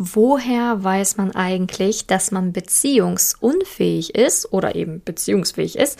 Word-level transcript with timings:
Woher 0.00 0.84
weiß 0.84 1.16
man 1.16 1.32
eigentlich, 1.32 2.06
dass 2.06 2.30
man 2.30 2.52
beziehungsunfähig 2.52 4.14
ist 4.14 4.52
oder 4.52 4.76
eben 4.76 5.02
beziehungsfähig 5.04 5.76
ist? 5.76 5.98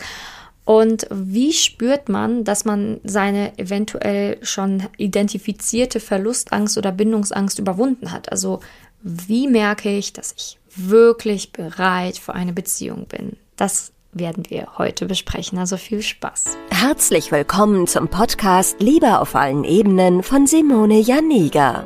Und 0.63 1.05
wie 1.11 1.51
spürt 1.51 2.07
man, 2.07 2.45
dass 2.45 2.63
man 2.63 3.01
seine 3.03 3.59
eventuell 3.59 4.37
schon 4.41 4.83
identifizierte 4.95 5.99
Verlustangst 5.99 6.77
oder 6.77 6.93
Bindungsangst 6.93 7.59
überwunden 7.59 8.13
hat? 8.13 8.31
Also 8.31 8.61
wie 9.01 9.49
merke 9.49 9.89
ich, 9.89 10.13
dass 10.13 10.33
ich 10.37 10.59
wirklich 10.73 11.51
bereit 11.51 12.17
für 12.19 12.33
eine 12.33 12.53
Beziehung 12.53 13.05
bin? 13.05 13.35
Das 13.57 13.91
werden 14.13 14.45
wir 14.47 14.77
heute 14.77 15.07
besprechen. 15.07 15.59
Also 15.59 15.75
viel 15.75 16.01
Spaß. 16.01 16.55
Herzlich 16.69 17.33
willkommen 17.33 17.85
zum 17.85 18.07
Podcast 18.07 18.79
Liebe 18.79 19.19
auf 19.19 19.35
allen 19.35 19.65
Ebenen 19.65 20.23
von 20.23 20.47
Simone 20.47 21.01
Janiga. 21.01 21.85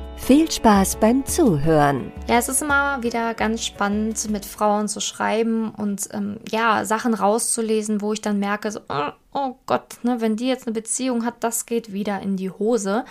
Viel 0.23 0.49
Spaß 0.49 0.97
beim 0.97 1.25
Zuhören. 1.25 2.11
Ja, 2.29 2.37
es 2.37 2.47
ist 2.47 2.61
immer 2.61 3.01
wieder 3.01 3.33
ganz 3.33 3.65
spannend, 3.65 4.29
mit 4.29 4.45
Frauen 4.45 4.87
zu 4.87 5.01
schreiben 5.01 5.71
und 5.71 6.09
ähm, 6.13 6.37
ja, 6.49 6.85
Sachen 6.85 7.15
rauszulesen, 7.15 8.01
wo 8.01 8.13
ich 8.13 8.21
dann 8.21 8.37
merke, 8.39 8.71
so, 8.71 8.81
oh, 8.87 9.09
oh 9.33 9.55
Gott, 9.65 9.97
ne, 10.03 10.21
wenn 10.21 10.35
die 10.35 10.47
jetzt 10.47 10.67
eine 10.67 10.75
Beziehung 10.75 11.25
hat, 11.25 11.43
das 11.43 11.65
geht 11.65 11.91
wieder 11.91 12.21
in 12.21 12.37
die 12.37 12.51
Hose. 12.51 13.03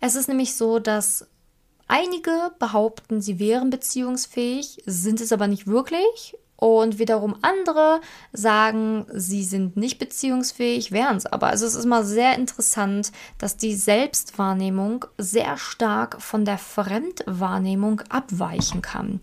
Es 0.00 0.16
ist 0.16 0.26
nämlich 0.28 0.56
so, 0.56 0.80
dass 0.80 1.26
einige 1.86 2.50
behaupten, 2.58 3.20
sie 3.20 3.38
wären 3.38 3.70
beziehungsfähig, 3.70 4.82
sind 4.84 5.20
es 5.20 5.32
aber 5.32 5.46
nicht 5.46 5.68
wirklich 5.68 6.36
und 6.56 6.98
wiederum 6.98 7.36
andere 7.42 8.00
sagen, 8.32 9.06
sie 9.12 9.44
sind 9.44 9.76
nicht 9.76 9.98
beziehungsfähig, 9.98 10.90
wären 10.90 11.16
es 11.16 11.26
aber. 11.26 11.48
Also 11.48 11.66
es 11.66 11.74
ist 11.74 11.84
immer 11.84 12.04
sehr 12.04 12.34
interessant, 12.36 13.12
dass 13.38 13.56
die 13.56 13.74
Selbstwahrnehmung 13.74 15.04
sehr 15.18 15.58
stark 15.58 16.20
von 16.20 16.44
der 16.44 16.58
Fremdwahrnehmung 16.58 18.00
abweichen 18.08 18.82
kann. 18.82 19.20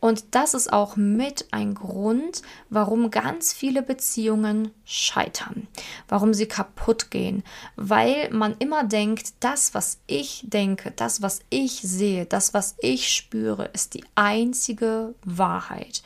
Und 0.00 0.34
das 0.34 0.54
ist 0.54 0.72
auch 0.72 0.96
mit 0.96 1.46
ein 1.50 1.74
Grund, 1.74 2.42
warum 2.70 3.10
ganz 3.10 3.52
viele 3.52 3.82
Beziehungen 3.82 4.70
scheitern, 4.84 5.68
warum 6.08 6.32
sie 6.32 6.46
kaputt 6.46 7.10
gehen, 7.10 7.44
weil 7.76 8.30
man 8.30 8.56
immer 8.58 8.84
denkt, 8.84 9.34
das, 9.40 9.74
was 9.74 9.98
ich 10.06 10.42
denke, 10.46 10.92
das, 10.96 11.20
was 11.20 11.40
ich 11.50 11.82
sehe, 11.82 12.24
das, 12.24 12.54
was 12.54 12.76
ich 12.80 13.12
spüre, 13.12 13.66
ist 13.74 13.92
die 13.94 14.04
einzige 14.14 15.14
Wahrheit. 15.24 16.02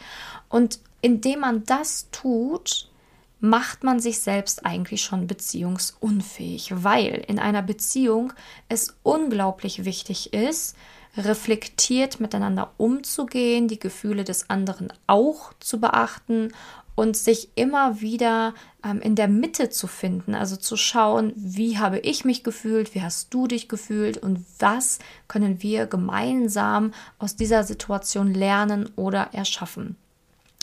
Und 0.49 0.81
indem 1.01 1.41
man 1.41 1.65
das 1.65 2.09
tut, 2.11 2.89
macht 3.39 3.85
man 3.85 4.01
sich 4.01 4.21
selbst 4.21 4.65
eigentlich 4.65 5.03
schon 5.03 5.27
beziehungsunfähig, 5.27 6.83
weil 6.83 7.23
in 7.29 7.39
einer 7.39 7.63
Beziehung 7.63 8.33
es 8.71 8.97
unglaublich 9.03 9.85
wichtig 9.85 10.33
ist, 10.33 10.77
reflektiert 11.17 12.21
miteinander 12.21 12.73
umzugehen, 12.77 13.69
die 13.69 13.79
Gefühle 13.79 14.25
des 14.25 14.51
anderen 14.51 14.93
auch 15.07 15.53
zu 15.61 15.81
beachten 15.81 16.53
und 16.97 17.17
sich 17.17 17.49
immer 17.57 18.01
wieder 18.01 18.55
ähm, 18.85 19.01
in 19.01 19.17
der 19.17 19.29
Mitte 19.29 19.71
zu 19.71 19.87
finden, 19.87 20.35
also 20.35 20.57
zu 20.57 20.77
schauen, 20.77 21.33
wie 21.37 21.79
habe 21.79 21.99
ich 21.99 22.25
mich 22.25 22.45
gefühlt, 22.45 22.95
wie 22.95 23.03
hast 23.03 23.33
du 23.35 23.47
dich 23.47 23.69
gefühlt 23.69 24.19
und 24.19 24.45
was 24.59 24.99
können 25.27 25.63
wir 25.63 25.87
gemeinsam 25.87 26.93
aus 27.19 27.37
dieser 27.37 27.65
Situation 27.65 28.33
lernen 28.33 28.91
oder 28.97 29.31
erschaffen. 29.33 29.97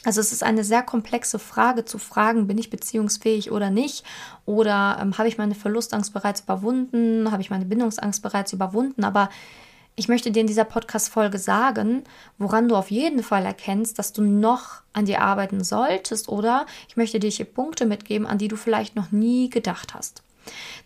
Also 0.04 0.20
es 0.20 0.32
ist 0.32 0.44
eine 0.44 0.64
sehr 0.64 0.82
komplexe 0.82 1.38
Frage 1.38 1.86
zu 1.86 2.00
fragen, 2.00 2.48
bin 2.48 2.58
ich 2.58 2.72
beziehungsfähig 2.72 3.52
oder 3.52 3.70
nicht? 3.70 4.04
Oder 4.46 4.98
ähm, 5.00 5.18
habe 5.20 5.28
ich 5.28 5.38
meine 5.38 5.54
Verlustangst 5.54 6.12
bereits 6.12 6.42
überwunden? 6.42 7.32
Habe 7.32 7.44
ich 7.44 7.52
meine 7.52 7.66
Bindungsangst 7.66 8.24
bereits 8.24 8.52
überwunden? 8.52 9.04
Aber 9.04 9.30
ich 9.96 10.08
möchte 10.08 10.32
dir 10.32 10.42
in 10.42 10.48
dieser 10.48 10.64
Podcast-Folge 10.64 11.38
sagen, 11.38 12.04
woran 12.38 12.70
du 12.70 12.76
auf 12.76 12.92
jeden 12.92 13.24
Fall 13.24 13.46
erkennst, 13.46 14.00
dass 14.00 14.14
du 14.14 14.24
noch 14.24 14.82
an 14.94 15.06
dir 15.06 15.22
arbeiten 15.22 15.64
solltest 15.64 16.30
oder 16.30 16.66
ich 16.88 16.98
möchte 16.98 17.20
dir 17.20 17.30
hier 17.30 17.46
Punkte 17.46 17.86
mitgeben, 17.86 18.26
an 18.26 18.38
die 18.38 18.48
du 18.48 18.56
vielleicht 18.56 18.96
noch 18.96 19.12
nie 19.12 19.50
gedacht 19.50 19.94
hast. 19.94 20.24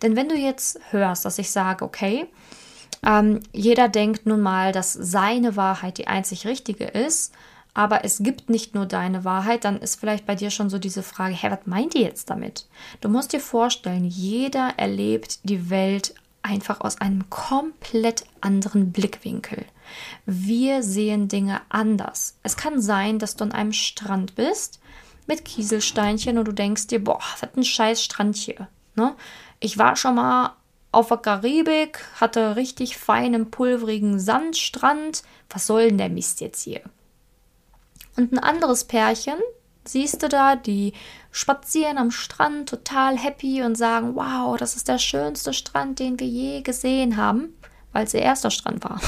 Denn 0.01 0.15
wenn 0.15 0.29
du 0.29 0.35
jetzt 0.35 0.79
hörst, 0.91 1.23
dass 1.23 1.39
ich 1.39 1.51
sage, 1.51 1.85
okay, 1.85 2.27
ähm, 3.05 3.41
jeder 3.53 3.87
denkt 3.87 4.25
nun 4.25 4.41
mal, 4.41 4.71
dass 4.71 4.93
seine 4.93 5.55
Wahrheit 5.55 5.97
die 5.97 6.07
einzig 6.07 6.45
richtige 6.45 6.85
ist, 6.85 7.33
aber 7.73 8.05
es 8.05 8.19
gibt 8.19 8.49
nicht 8.49 8.73
nur 8.73 8.85
deine 8.85 9.25
Wahrheit, 9.25 9.65
dann 9.65 9.79
ist 9.79 9.99
vielleicht 9.99 10.25
bei 10.25 10.33
dir 10.33 10.49
schon 10.49 10.69
so 10.69 10.79
diese 10.79 11.03
Frage, 11.03 11.35
hä, 11.35 11.51
was 11.51 11.65
meint 11.65 11.93
ihr 11.93 12.01
jetzt 12.01 12.29
damit? 12.29 12.67
Du 13.01 13.09
musst 13.09 13.33
dir 13.33 13.41
vorstellen, 13.41 14.05
jeder 14.05 14.73
erlebt 14.77 15.39
die 15.43 15.69
Welt 15.69 16.15
einfach 16.45 16.81
aus 16.81 17.01
einem 17.01 17.29
komplett 17.29 18.25
anderen 18.39 18.91
Blickwinkel. 18.91 19.65
Wir 20.25 20.83
sehen 20.83 21.27
Dinge 21.27 21.61
anders. 21.69 22.37
Es 22.43 22.55
kann 22.55 22.81
sein, 22.81 23.19
dass 23.19 23.35
du 23.35 23.43
an 23.43 23.51
einem 23.51 23.73
Strand 23.73 24.35
bist 24.35 24.79
mit 25.27 25.43
Kieselsteinchen 25.43 26.37
und 26.37 26.47
du 26.47 26.51
denkst 26.51 26.87
dir, 26.87 27.03
boah, 27.03 27.19
was 27.39 27.55
ein 27.55 27.63
scheiß 27.63 28.03
Strand 28.03 28.35
hier. 28.35 28.67
Ne? 28.95 29.15
Ich 29.59 29.77
war 29.77 29.95
schon 29.95 30.15
mal 30.15 30.55
auf 30.91 31.09
der 31.09 31.17
Karibik, 31.17 32.05
hatte 32.21 32.55
richtig 32.55 32.97
feinen, 32.97 33.51
pulverigen 33.51 34.19
Sandstrand. 34.19 35.23
Was 35.49 35.67
soll 35.67 35.87
denn 35.87 35.97
der 35.97 36.09
Mist 36.09 36.41
jetzt 36.41 36.61
hier? 36.63 36.81
Und 38.15 38.31
ein 38.31 38.39
anderes 38.39 38.85
Pärchen, 38.85 39.39
siehst 39.87 40.23
du 40.23 40.29
da, 40.29 40.55
die 40.55 40.93
spazieren 41.31 41.97
am 41.97 42.11
Strand 42.11 42.69
total 42.69 43.17
happy 43.17 43.61
und 43.61 43.75
sagen, 43.75 44.15
wow, 44.15 44.57
das 44.57 44.75
ist 44.75 44.87
der 44.87 44.97
schönste 44.97 45.53
Strand, 45.53 45.99
den 45.99 46.19
wir 46.19 46.27
je 46.27 46.61
gesehen 46.61 47.17
haben, 47.17 47.53
weil 47.91 48.05
es 48.05 48.13
ihr 48.13 48.21
erster 48.21 48.51
Strand 48.51 48.83
war. 48.83 48.99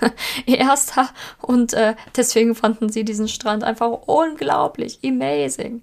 ihr 0.46 0.58
erster 0.58 1.08
und 1.40 1.72
äh, 1.74 1.94
deswegen 2.16 2.54
fanden 2.54 2.88
sie 2.88 3.04
diesen 3.04 3.28
Strand 3.28 3.64
einfach 3.64 3.90
unglaublich, 4.06 4.98
amazing. 5.04 5.82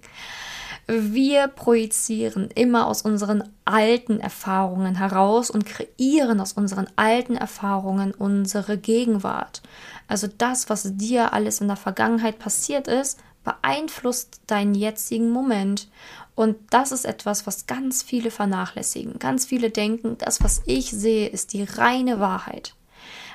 Wir 0.88 1.46
projizieren 1.46 2.50
immer 2.54 2.88
aus 2.88 3.02
unseren 3.02 3.44
alten 3.64 4.18
Erfahrungen 4.18 4.96
heraus 4.96 5.48
und 5.48 5.64
kreieren 5.64 6.40
aus 6.40 6.54
unseren 6.54 6.88
alten 6.96 7.36
Erfahrungen 7.36 8.12
unsere 8.12 8.76
Gegenwart. 8.76 9.62
Also 10.08 10.26
das, 10.26 10.68
was 10.68 10.96
dir 10.96 11.32
alles 11.32 11.60
in 11.60 11.68
der 11.68 11.76
Vergangenheit 11.76 12.40
passiert 12.40 12.88
ist, 12.88 13.20
beeinflusst 13.44 14.40
deinen 14.46 14.74
jetzigen 14.74 15.30
Moment. 15.30 15.88
Und 16.34 16.56
das 16.70 16.92
ist 16.92 17.04
etwas, 17.04 17.46
was 17.46 17.66
ganz 17.66 18.02
viele 18.02 18.30
vernachlässigen. 18.30 19.18
Ganz 19.18 19.44
viele 19.44 19.70
denken, 19.70 20.16
das, 20.18 20.42
was 20.42 20.62
ich 20.66 20.90
sehe, 20.90 21.28
ist 21.28 21.52
die 21.52 21.64
reine 21.64 22.20
Wahrheit. 22.20 22.74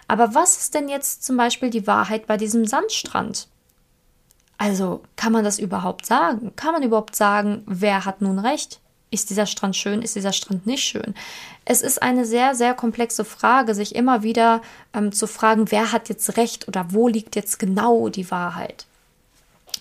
Aber 0.07 0.33
was 0.33 0.57
ist 0.57 0.73
denn 0.73 0.89
jetzt 0.89 1.23
zum 1.23 1.37
Beispiel 1.37 1.69
die 1.69 1.85
Wahrheit 1.85 2.27
bei 2.27 2.37
diesem 2.37 2.65
Sandstrand? 2.65 3.47
Also 4.57 5.03
kann 5.15 5.33
man 5.33 5.43
das 5.43 5.59
überhaupt 5.59 6.05
sagen? 6.05 6.53
Kann 6.55 6.73
man 6.73 6.83
überhaupt 6.83 7.15
sagen, 7.15 7.63
wer 7.67 8.05
hat 8.05 8.21
nun 8.21 8.39
recht? 8.39 8.79
Ist 9.11 9.29
dieser 9.29 9.45
Strand 9.45 9.75
schön? 9.75 10.01
Ist 10.01 10.15
dieser 10.15 10.33
Strand 10.33 10.65
nicht 10.65 10.83
schön? 10.83 11.13
Es 11.63 11.81
ist 11.81 12.01
eine 12.01 12.25
sehr, 12.25 12.55
sehr 12.55 12.73
komplexe 12.73 13.23
Frage, 13.23 13.75
sich 13.75 13.95
immer 13.95 14.23
wieder 14.23 14.61
ähm, 14.93 15.11
zu 15.11 15.27
fragen, 15.27 15.71
wer 15.71 15.91
hat 15.91 16.09
jetzt 16.09 16.37
recht 16.37 16.67
oder 16.67 16.87
wo 16.89 17.07
liegt 17.07 17.35
jetzt 17.35 17.59
genau 17.59 18.09
die 18.09 18.29
Wahrheit? 18.31 18.85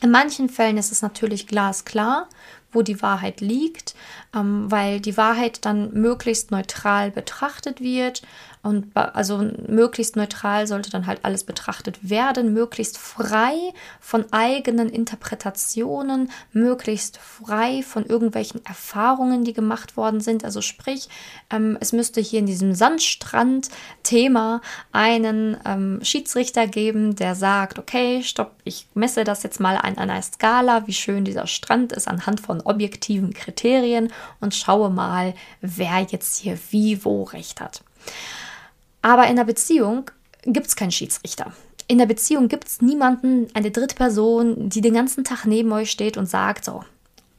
In 0.03 0.11
manchen 0.11 0.49
Fällen 0.49 0.77
ist 0.77 0.93
es 0.93 1.03
natürlich 1.03 1.47
glasklar, 1.47 2.29
wo 2.73 2.83
die 2.83 3.01
Wahrheit 3.01 3.41
liegt, 3.41 3.95
ähm, 4.35 4.71
weil 4.71 5.01
die 5.01 5.17
Wahrheit 5.17 5.65
dann 5.65 5.93
möglichst 5.95 6.51
neutral 6.51 7.11
betrachtet 7.11 7.81
wird 7.81 8.23
und 8.63 8.97
also 8.97 9.49
möglichst 9.69 10.17
neutral 10.17 10.67
sollte 10.67 10.91
dann 10.91 11.07
halt 11.07 11.25
alles 11.25 11.45
betrachtet 11.45 12.09
werden, 12.09 12.53
möglichst 12.53 12.99
frei 12.99 13.55
von 14.01 14.25
eigenen 14.33 14.89
Interpretationen, 14.89 16.31
möglichst 16.53 17.19
frei 17.19 17.83
von 17.83 18.05
irgendwelchen 18.07 18.65
Erfahrungen, 18.65 19.45
die 19.45 19.53
gemacht 19.53 19.97
worden 19.97 20.21
sind. 20.21 20.45
Also 20.45 20.63
sprich, 20.63 21.09
ähm, 21.51 21.79
es 21.81 21.93
müsste 21.93 22.21
hier 22.21 22.41
in 22.41 22.47
diesem 22.47 22.75
Sandstrand-Thema 22.75 24.61
einen 24.93 25.57
ähm, 25.65 26.01
Schiedsrichter 26.03 26.67
geben, 26.67 27.15
der 27.15 27.35
sagt, 27.35 27.79
okay, 27.79 28.23
stopp, 28.23 28.53
ich 28.65 28.89
messe 28.95 29.25
das 29.25 29.43
jetzt 29.43 29.61
mal 29.61 29.77
an 29.77 29.97
einer 29.99 30.21
Skala, 30.21 30.87
wie 30.87 30.93
schön 30.93 31.25
dieser 31.25 31.47
Strand 31.47 31.93
ist 31.93 32.09
anhand 32.09 32.41
von 32.41 32.61
objektiven 32.61 33.33
Kriterien 33.33 34.13
und 34.41 34.55
schaue 34.55 34.91
mal, 34.91 35.35
wer 35.61 36.01
jetzt 36.11 36.39
hier 36.39 36.59
wie 36.71 37.05
wo 37.05 37.23
recht 37.23 37.61
hat. 37.61 37.83
Aber 39.03 39.27
in 39.29 39.37
der 39.37 39.45
Beziehung 39.45 40.11
gibt 40.45 40.67
es 40.67 40.77
keinen 40.77 40.91
Schiedsrichter. 40.91 41.53
In 41.89 41.99
der 41.99 42.07
Beziehung 42.07 42.49
gibt 42.49 42.67
es 42.67 42.81
niemanden, 42.81 43.49
eine 43.55 43.71
dritte 43.71 43.95
Person, 43.95 44.69
die 44.69 44.81
den 44.81 44.95
ganzen 44.95 45.23
Tag 45.23 45.45
neben 45.45 45.73
euch 45.73 45.91
steht 45.91 46.17
und 46.17 46.27
sagt 46.27 46.65
so. 46.65 46.85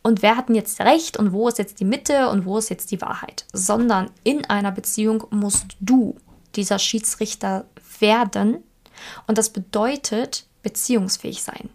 und 0.04 0.22
wer 0.22 0.38
hat 0.38 0.48
denn 0.48 0.56
jetzt 0.56 0.80
recht 0.80 1.18
und 1.18 1.34
wo 1.34 1.50
ist 1.50 1.58
jetzt 1.58 1.82
die 1.82 1.86
Mitte 1.86 2.30
und 2.30 2.46
wo 2.46 2.58
ist 2.58 2.70
jetzt 2.70 2.92
die 2.92 3.02
Wahrheit, 3.02 3.46
sondern 3.52 4.10
in 4.24 4.46
einer 4.46 4.72
Beziehung 4.72 5.26
musst 5.32 5.66
du 5.82 6.16
dieser 6.56 6.80
Schiedsrichter 6.80 7.66
werden 8.00 8.64
und 9.28 9.38
das 9.38 9.50
bedeutet 9.50 10.46
beziehungsfähig 10.64 11.44
sein. 11.44 11.70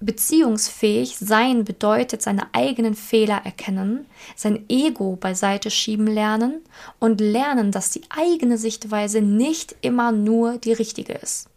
Beziehungsfähig 0.00 1.16
sein 1.18 1.64
bedeutet 1.64 2.22
seine 2.22 2.54
eigenen 2.54 2.94
Fehler 2.94 3.42
erkennen, 3.44 4.06
sein 4.36 4.64
Ego 4.68 5.16
beiseite 5.16 5.70
schieben 5.70 6.06
lernen 6.06 6.60
und 7.00 7.20
lernen, 7.20 7.72
dass 7.72 7.90
die 7.90 8.02
eigene 8.08 8.58
Sichtweise 8.58 9.20
nicht 9.20 9.74
immer 9.80 10.12
nur 10.12 10.58
die 10.58 10.72
richtige 10.72 11.14
ist. 11.14 11.48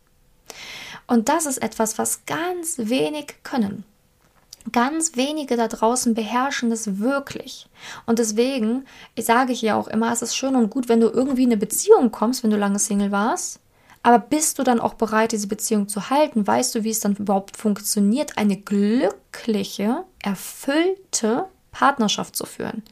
Und 1.06 1.30
das 1.30 1.46
ist 1.46 1.60
etwas, 1.60 2.00
was 2.00 2.26
ganz 2.26 2.78
wenig 2.78 3.36
können. 3.44 3.84
Ganz 4.72 5.16
wenige 5.16 5.58
da 5.58 5.68
draußen 5.68 6.14
beherrschen 6.14 6.70
das 6.70 7.00
wirklich. 7.00 7.68
Und 8.06 8.20
deswegen 8.20 8.86
sage 9.20 9.54
ich 9.54 9.62
ja 9.62 9.76
auch 9.76 9.88
immer, 9.88 10.12
es 10.12 10.22
ist 10.22 10.36
schön 10.36 10.56
und 10.56 10.70
gut, 10.70 10.88
wenn 10.88 11.02
du 11.02 11.10
irgendwie 11.10 11.44
in 11.44 11.50
eine 11.50 11.58
Beziehung 11.58 12.12
kommst, 12.12 12.44
wenn 12.44 12.52
du 12.52 12.58
lange 12.58 12.80
Single 12.80 13.12
warst. 13.12 13.60
Aber 14.04 14.20
bist 14.20 14.58
du 14.58 14.64
dann 14.64 14.80
auch 14.80 14.96
bereit, 14.96 15.32
diese 15.32 15.48
Beziehung 15.48 15.88
zu 15.88 16.10
halten? 16.10 16.46
Weißt 16.48 16.74
du, 16.74 16.84
wie 16.84 16.90
es 16.90 17.02
dann 17.02 17.16
überhaupt 17.16 17.58
funktioniert, 17.58 18.38
eine 18.38 18.58
glückliche, 18.58 20.06
erfüllte 20.24 21.46
Partnerschaft 21.72 22.36
zu 22.36 22.46
führen? 22.46 22.84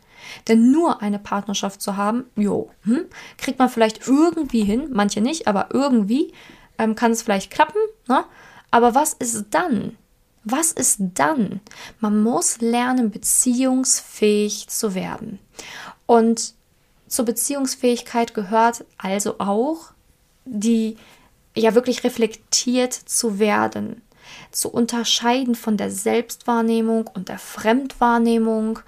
Denn 0.47 0.71
nur 0.71 1.01
eine 1.01 1.17
Partnerschaft 1.17 1.81
zu 1.81 1.97
haben, 1.97 2.25
jo, 2.35 2.69
hm, 2.83 3.06
kriegt 3.38 3.57
man 3.57 3.69
vielleicht 3.69 4.07
irgendwie 4.07 4.63
hin, 4.63 4.89
manche 4.91 5.21
nicht, 5.21 5.47
aber 5.47 5.69
irgendwie 5.71 6.33
ähm, 6.77 6.95
kann 6.95 7.12
es 7.12 7.23
vielleicht 7.23 7.51
klappen. 7.51 7.79
Ne? 8.07 8.23
Aber 8.69 8.94
was 8.94 9.13
ist 9.13 9.45
dann? 9.51 9.97
Was 10.44 10.71
ist 10.71 11.00
dann? 11.15 11.59
Man 12.00 12.21
muss 12.21 12.62
lernen, 12.62 13.12
beziehungsfähig 13.12 14.67
zu 14.67 14.94
werden. 14.95 15.39
Und 16.05 16.53
zur 17.07 17.25
Beziehungsfähigkeit 17.25 18.33
gehört 18.33 18.85
also 18.97 19.35
auch, 19.39 19.94
die 20.50 20.98
ja 21.56 21.75
wirklich 21.75 22.04
reflektiert 22.04 22.94
zu 22.94 23.40
werden, 23.40 24.01
zu 24.51 24.69
unterscheiden 24.69 25.56
von 25.56 25.78
der 25.78 25.92
Selbstwahrnehmung 25.92 27.07
und 27.07 27.30
der 27.30 27.40
Fremdwahrnehmung, 27.40 28.80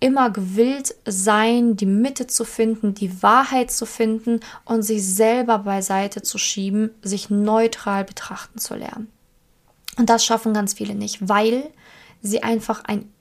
immer 0.00 0.30
gewillt 0.30 0.94
sein, 1.04 1.76
die 1.76 1.86
Mitte 1.86 2.26
zu 2.26 2.44
finden, 2.44 2.94
die 2.94 3.22
Wahrheit 3.22 3.70
zu 3.70 3.86
finden 3.86 4.40
und 4.64 4.82
sich 4.82 5.04
selber 5.06 5.58
beiseite 5.58 6.22
zu 6.22 6.38
schieben, 6.38 6.90
sich 7.02 7.30
neutral 7.30 8.04
betrachten 8.04 8.58
zu 8.58 8.74
lernen. 8.74 9.10
Und 9.96 10.10
das 10.10 10.24
schaffen 10.24 10.54
ganz 10.54 10.74
viele 10.74 10.94
nicht, 10.94 11.28
weil 11.28 11.70
sie 12.22 12.42
einfach 12.42 12.84
ein 12.84 13.12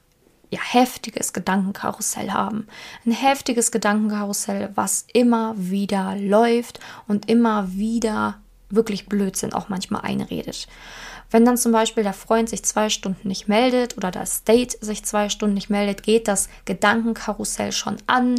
ja, 0.50 0.60
heftiges 0.62 1.34
Gedankenkarussell 1.34 2.32
haben. 2.32 2.68
Ein 3.06 3.12
heftiges 3.12 3.72
Gedankenkarussell, 3.72 4.72
was 4.76 5.06
immer 5.14 5.54
wieder 5.58 6.16
läuft 6.16 6.80
und 7.08 7.30
immer 7.30 7.72
wieder 7.74 8.40
wirklich 8.70 9.08
Blödsinn 9.08 9.54
auch 9.54 9.70
manchmal 9.70 10.02
einredet. 10.02 10.68
Wenn 11.30 11.46
dann 11.46 11.58
zum 11.58 11.72
Beispiel 11.72 12.04
der 12.04 12.14
Freund 12.14 12.50
sich 12.50 12.64
zwei 12.64 12.90
Stunden 12.90 13.28
nicht 13.28 13.48
meldet 13.48 13.98
oder 13.98 14.12
das 14.12 14.44
Date 14.44 14.78
sich 14.84 15.04
zwei 15.04 15.30
Stunden 15.30 15.56
nicht 15.56 15.70
meldet, 15.70 16.04
geht 16.04 16.28
das 16.28 16.50
Gedankenkarussell 16.66 17.72
schon 17.72 17.98
an 18.08 18.36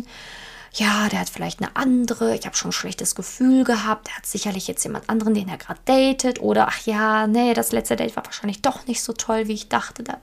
ja, 0.72 1.08
der 1.08 1.20
hat 1.20 1.30
vielleicht 1.30 1.60
eine 1.60 1.74
andere, 1.76 2.34
ich 2.34 2.44
habe 2.44 2.56
schon 2.56 2.70
ein 2.70 2.72
schlechtes 2.72 3.14
Gefühl 3.14 3.64
gehabt, 3.64 4.08
der 4.08 4.16
hat 4.16 4.26
sicherlich 4.26 4.68
jetzt 4.68 4.84
jemand 4.84 5.08
anderen, 5.08 5.34
den 5.34 5.48
er 5.48 5.56
gerade 5.56 5.80
datet, 5.84 6.40
oder 6.40 6.68
ach 6.68 6.84
ja, 6.86 7.26
nee, 7.26 7.54
das 7.54 7.72
letzte 7.72 7.96
Date 7.96 8.16
war 8.16 8.24
wahrscheinlich 8.24 8.62
doch 8.62 8.86
nicht 8.86 9.02
so 9.02 9.12
toll, 9.12 9.48
wie 9.48 9.54
ich 9.54 9.68
dachte. 9.68 10.02
Der, 10.02 10.20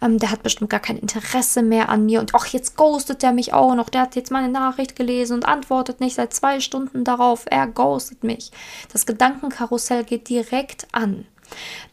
ähm, 0.00 0.18
der 0.18 0.30
hat 0.30 0.42
bestimmt 0.42 0.70
gar 0.70 0.80
kein 0.80 0.98
Interesse 0.98 1.62
mehr 1.62 1.88
an 1.88 2.06
mir 2.06 2.20
und 2.20 2.34
ach, 2.34 2.46
jetzt 2.46 2.76
ghostet 2.76 3.22
er 3.24 3.32
mich 3.32 3.52
auch 3.52 3.74
noch, 3.74 3.88
der 3.88 4.02
hat 4.02 4.16
jetzt 4.16 4.30
meine 4.30 4.48
Nachricht 4.48 4.96
gelesen 4.96 5.34
und 5.34 5.44
antwortet 5.44 6.00
nicht 6.00 6.14
seit 6.14 6.32
zwei 6.34 6.60
Stunden 6.60 7.04
darauf, 7.04 7.44
er 7.46 7.66
ghostet 7.66 8.24
mich. 8.24 8.50
Das 8.92 9.06
Gedankenkarussell 9.06 10.04
geht 10.04 10.28
direkt 10.28 10.86
an. 10.92 11.26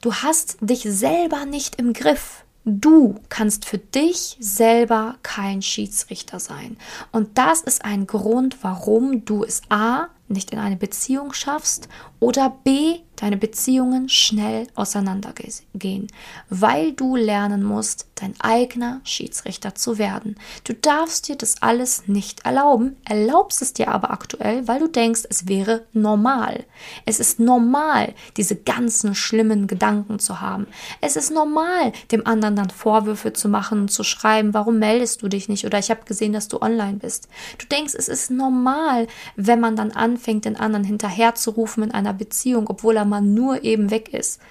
Du 0.01 0.13
hast 0.13 0.57
dich 0.61 0.83
selber 0.83 1.45
nicht 1.45 1.77
im 1.77 1.93
Griff. 1.93 2.43
Du 2.69 3.15
kannst 3.29 3.63
für 3.63 3.77
dich 3.77 4.35
selber 4.41 5.15
kein 5.23 5.61
Schiedsrichter 5.61 6.37
sein. 6.37 6.75
Und 7.13 7.37
das 7.37 7.61
ist 7.61 7.85
ein 7.85 8.07
Grund, 8.07 8.57
warum 8.61 9.23
du 9.23 9.45
es 9.45 9.61
A 9.69 10.09
nicht 10.27 10.51
in 10.51 10.59
eine 10.59 10.77
Beziehung 10.77 11.33
schaffst 11.33 11.88
oder 12.19 12.50
B 12.63 13.00
deine 13.18 13.38
Beziehungen 13.38 14.09
schnell 14.09 14.68
auseinandergehen, 14.75 16.07
weil 16.50 16.94
du 16.94 17.15
lernen 17.15 17.63
musst, 17.63 18.07
dein 18.15 18.33
eigener 18.39 19.01
Schiedsrichter 19.03 19.75
zu 19.75 19.97
werden. 19.97 20.35
Du 20.63 20.74
darfst 20.74 21.27
dir 21.27 21.35
das 21.35 21.62
alles 21.62 22.07
nicht 22.07 22.45
erlauben, 22.45 22.95
erlaubst 23.06 23.62
es 23.62 23.74
dir 23.74 23.89
aber 23.89 24.12
aktuell, 24.12 24.68
weil 24.68 24.79
du 24.79 24.88
denkst, 24.88 25.24
es 25.29 25.47
wäre 25.47 25.85
normal. 25.94 26.63
Es 27.06 27.19
ist 27.19 27.39
normal, 27.39 28.13
diese 28.38 28.56
ganzen 28.56 29.15
schlimmen 29.15 29.68
Gedanken 29.68 30.19
zu 30.19 30.41
haben. 30.41 30.68
Es 31.01 31.15
ist 31.15 31.31
normal, 31.31 31.91
dem 32.12 32.25
anderen 32.25 32.56
dann 32.56 32.69
Vorwürfe 32.69 33.33
zu 33.33 33.50
machen 33.50 33.81
und 33.81 33.91
zu 33.91 34.03
schreiben, 34.03 34.53
warum 34.53 34.79
meldest 34.79 35.21
du 35.21 35.27
dich 35.27 35.50
nicht 35.50 35.65
oder 35.65 35.79
ich 35.79 35.89
habe 35.89 36.06
gesehen, 36.06 36.33
dass 36.33 36.47
du 36.47 36.62
online 36.62 36.97
bist. 36.97 37.27
Du 37.57 37.65
denkst, 37.65 37.94
es 37.95 38.07
ist 38.07 38.29
normal, 38.31 39.07
wenn 39.35 39.59
man 39.59 39.75
dann 39.75 39.91
anfängt, 39.91 40.16
den 40.25 40.57
anderen 40.57 40.83
hinterherzurufen 40.83 41.83
in 41.83 41.91
einer 41.91 42.13
Beziehung, 42.13 42.67
obwohl 42.67 42.97
er 42.97 43.05
man 43.05 43.33
nur 43.33 43.63
eben 43.63 43.91
weg 43.91 44.13
ist. 44.13 44.41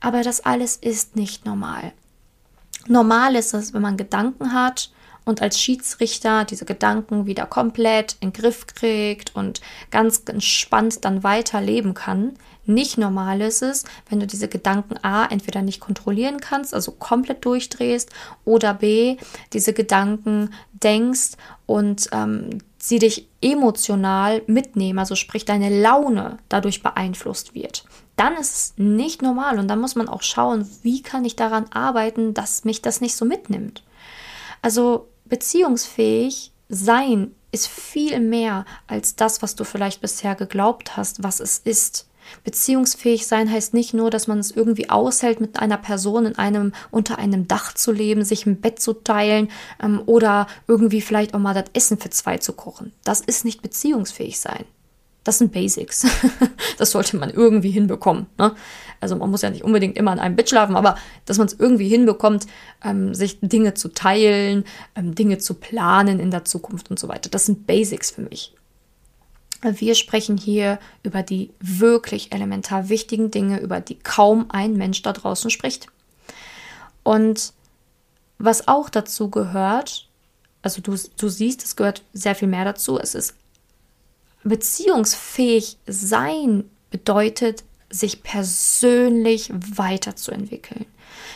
Aber 0.00 0.22
das 0.22 0.44
alles 0.44 0.76
ist 0.76 1.16
nicht 1.16 1.44
normal. 1.44 1.92
Normal 2.86 3.34
ist 3.34 3.54
es, 3.54 3.74
wenn 3.74 3.82
man 3.82 3.96
Gedanken 3.96 4.52
hat 4.52 4.90
und 5.28 5.42
als 5.42 5.60
Schiedsrichter 5.60 6.44
diese 6.44 6.64
Gedanken 6.64 7.26
wieder 7.26 7.44
komplett 7.44 8.16
in 8.20 8.30
den 8.30 8.40
Griff 8.40 8.66
kriegt 8.66 9.36
und 9.36 9.60
ganz 9.90 10.22
entspannt 10.26 11.04
dann 11.04 11.22
weiterleben 11.22 11.92
kann. 11.92 12.34
Nicht 12.64 12.96
normal 12.96 13.42
ist 13.42 13.62
es, 13.62 13.84
wenn 14.08 14.20
du 14.20 14.26
diese 14.26 14.48
Gedanken 14.48 14.96
A 15.02 15.26
entweder 15.26 15.60
nicht 15.60 15.80
kontrollieren 15.80 16.40
kannst, 16.40 16.72
also 16.72 16.92
komplett 16.92 17.44
durchdrehst, 17.44 18.10
oder 18.44 18.72
B, 18.72 19.18
diese 19.52 19.74
Gedanken 19.74 20.54
denkst 20.72 21.32
und 21.66 22.08
ähm, 22.12 22.60
sie 22.78 22.98
dich 22.98 23.28
emotional 23.40 24.42
mitnehmen, 24.46 24.98
also 24.98 25.16
sprich 25.16 25.44
deine 25.44 25.80
Laune 25.80 26.38
dadurch 26.48 26.82
beeinflusst 26.82 27.54
wird. 27.54 27.84
Dann 28.16 28.36
ist 28.36 28.54
es 28.54 28.74
nicht 28.76 29.20
normal 29.20 29.58
und 29.58 29.68
dann 29.68 29.80
muss 29.80 29.94
man 29.94 30.08
auch 30.08 30.22
schauen, 30.22 30.68
wie 30.82 31.02
kann 31.02 31.24
ich 31.24 31.36
daran 31.36 31.66
arbeiten, 31.72 32.34
dass 32.34 32.64
mich 32.64 32.82
das 32.82 33.00
nicht 33.00 33.16
so 33.16 33.24
mitnimmt. 33.24 33.84
Also 34.62 35.08
beziehungsfähig 35.24 36.52
sein 36.68 37.34
ist 37.50 37.68
viel 37.68 38.20
mehr 38.20 38.64
als 38.86 39.16
das, 39.16 39.42
was 39.42 39.54
du 39.54 39.64
vielleicht 39.64 40.00
bisher 40.00 40.34
geglaubt 40.34 40.96
hast, 40.96 41.22
was 41.22 41.40
es 41.40 41.58
ist. 41.58 42.07
Beziehungsfähig 42.44 43.26
sein 43.26 43.50
heißt 43.50 43.74
nicht 43.74 43.94
nur, 43.94 44.10
dass 44.10 44.26
man 44.26 44.38
es 44.38 44.50
irgendwie 44.50 44.90
aushält, 44.90 45.40
mit 45.40 45.58
einer 45.58 45.78
Person 45.78 46.26
in 46.26 46.38
einem, 46.38 46.72
unter 46.90 47.18
einem 47.18 47.48
Dach 47.48 47.74
zu 47.74 47.92
leben, 47.92 48.24
sich 48.24 48.46
ein 48.46 48.60
Bett 48.60 48.80
zu 48.80 48.92
teilen 48.92 49.48
ähm, 49.82 50.02
oder 50.06 50.46
irgendwie 50.66 51.00
vielleicht 51.00 51.34
auch 51.34 51.38
mal 51.38 51.54
das 51.54 51.70
Essen 51.72 51.98
für 51.98 52.10
zwei 52.10 52.38
zu 52.38 52.52
kochen. 52.52 52.92
Das 53.04 53.20
ist 53.20 53.44
nicht 53.44 53.62
beziehungsfähig 53.62 54.38
sein. 54.40 54.64
Das 55.24 55.36
sind 55.36 55.52
Basics. 55.52 56.06
das 56.78 56.92
sollte 56.92 57.18
man 57.18 57.28
irgendwie 57.28 57.70
hinbekommen. 57.70 58.26
Ne? 58.38 58.54
Also 58.98 59.14
man 59.14 59.30
muss 59.30 59.42
ja 59.42 59.50
nicht 59.50 59.62
unbedingt 59.62 59.98
immer 59.98 60.10
an 60.10 60.18
einem 60.18 60.36
Bett 60.36 60.48
schlafen, 60.48 60.74
aber 60.74 60.96
dass 61.26 61.36
man 61.36 61.46
es 61.46 61.52
irgendwie 61.52 61.88
hinbekommt, 61.88 62.46
ähm, 62.82 63.14
sich 63.14 63.38
Dinge 63.40 63.74
zu 63.74 63.88
teilen, 63.88 64.64
ähm, 64.94 65.14
Dinge 65.14 65.36
zu 65.36 65.54
planen 65.54 66.18
in 66.18 66.30
der 66.30 66.46
Zukunft 66.46 66.90
und 66.90 66.98
so 66.98 67.08
weiter. 67.08 67.28
Das 67.28 67.44
sind 67.44 67.66
Basics 67.66 68.10
für 68.10 68.22
mich. 68.22 68.54
Wir 69.62 69.94
sprechen 69.94 70.36
hier 70.36 70.78
über 71.02 71.22
die 71.22 71.50
wirklich 71.58 72.32
elementar 72.32 72.88
wichtigen 72.88 73.30
Dinge, 73.30 73.60
über 73.60 73.80
die 73.80 73.98
kaum 73.98 74.46
ein 74.50 74.74
Mensch 74.74 75.02
da 75.02 75.12
draußen 75.12 75.50
spricht. 75.50 75.88
Und 77.02 77.52
was 78.38 78.68
auch 78.68 78.88
dazu 78.88 79.30
gehört, 79.30 80.08
also 80.62 80.80
du, 80.80 80.96
du 81.16 81.28
siehst, 81.28 81.64
es 81.64 81.74
gehört 81.74 82.02
sehr 82.12 82.34
viel 82.34 82.48
mehr 82.48 82.64
dazu. 82.64 82.98
Es 82.98 83.14
ist 83.14 83.34
beziehungsfähig 84.44 85.76
sein 85.86 86.64
bedeutet, 86.90 87.64
sich 87.90 88.22
persönlich 88.22 89.50
weiterzuentwickeln. 89.52 90.86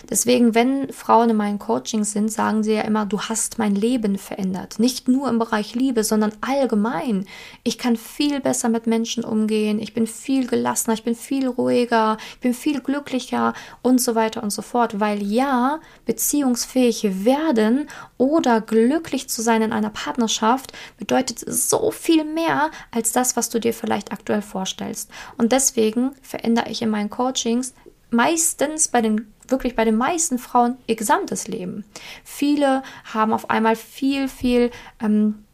Deswegen, 0.09 0.55
wenn 0.55 0.93
Frauen 0.93 1.31
in 1.31 1.37
meinen 1.37 1.59
Coachings 1.59 2.13
sind, 2.13 2.31
sagen 2.31 2.63
sie 2.63 2.75
ja 2.75 2.83
immer, 2.83 3.07
du 3.07 3.21
hast 3.21 3.59
mein 3.59 3.75
Leben 3.75 4.19
verändert. 4.19 4.79
Nicht 4.79 5.09
nur 5.09 5.29
im 5.29 5.39
Bereich 5.39 5.75
Liebe, 5.75 6.05
sondern 6.05 6.33
allgemein. 6.41 7.27
Ich 7.63 7.79
kann 7.79 7.97
viel 7.97 8.41
besser 8.41 8.69
mit 8.69 8.87
Menschen 8.87 9.25
umgehen. 9.25 9.79
Ich 9.81 9.95
bin 9.95 10.07
viel 10.07 10.47
gelassener. 10.47 10.95
Ich 10.95 11.05
bin 11.05 11.15
viel 11.15 11.49
ruhiger. 11.49 12.17
Ich 12.35 12.41
bin 12.41 12.55
viel 12.55 12.81
glücklicher 12.81 13.55
und 13.83 14.01
so 14.01 14.15
weiter 14.15 14.43
und 14.43 14.51
so 14.51 14.63
fort. 14.63 15.01
Weil 15.01 15.23
ja, 15.23 15.81
beziehungsfähig 16.07 17.25
werden 17.25 17.89
oder 18.19 18.61
glücklich 18.61 19.29
zu 19.29 19.43
sein 19.43 19.63
in 19.63 19.73
einer 19.73 19.91
Partnerschaft 19.91 20.73
bedeutet 20.99 21.39
so 21.39 21.91
viel 21.91 22.25
mehr 22.25 22.71
als 22.91 23.13
das, 23.13 23.37
was 23.37 23.49
du 23.49 23.61
dir 23.61 23.73
vielleicht 23.73 24.13
aktuell 24.13 24.43
vorstellst. 24.43 25.11
Und 25.39 25.53
deswegen 25.53 26.13
verändere 26.23 26.71
ich 26.71 26.83
in 26.83 26.91
meinen 26.91 27.11
Coachings 27.11 27.75
meistens 28.11 28.89
bei 28.89 29.01
den 29.01 29.32
wirklich 29.49 29.77
bei 29.77 29.85
den 29.85 29.97
meisten 29.97 30.39
Frauen 30.39 30.77
ihr 30.87 30.97
gesamtes 30.97 31.49
Leben. 31.49 31.85
Viele 32.25 32.83
haben 33.13 33.33
auf 33.33 33.51
einmal 33.51 33.77
viel, 33.77 34.29
viel 34.29 34.71
ähm, 35.01 35.45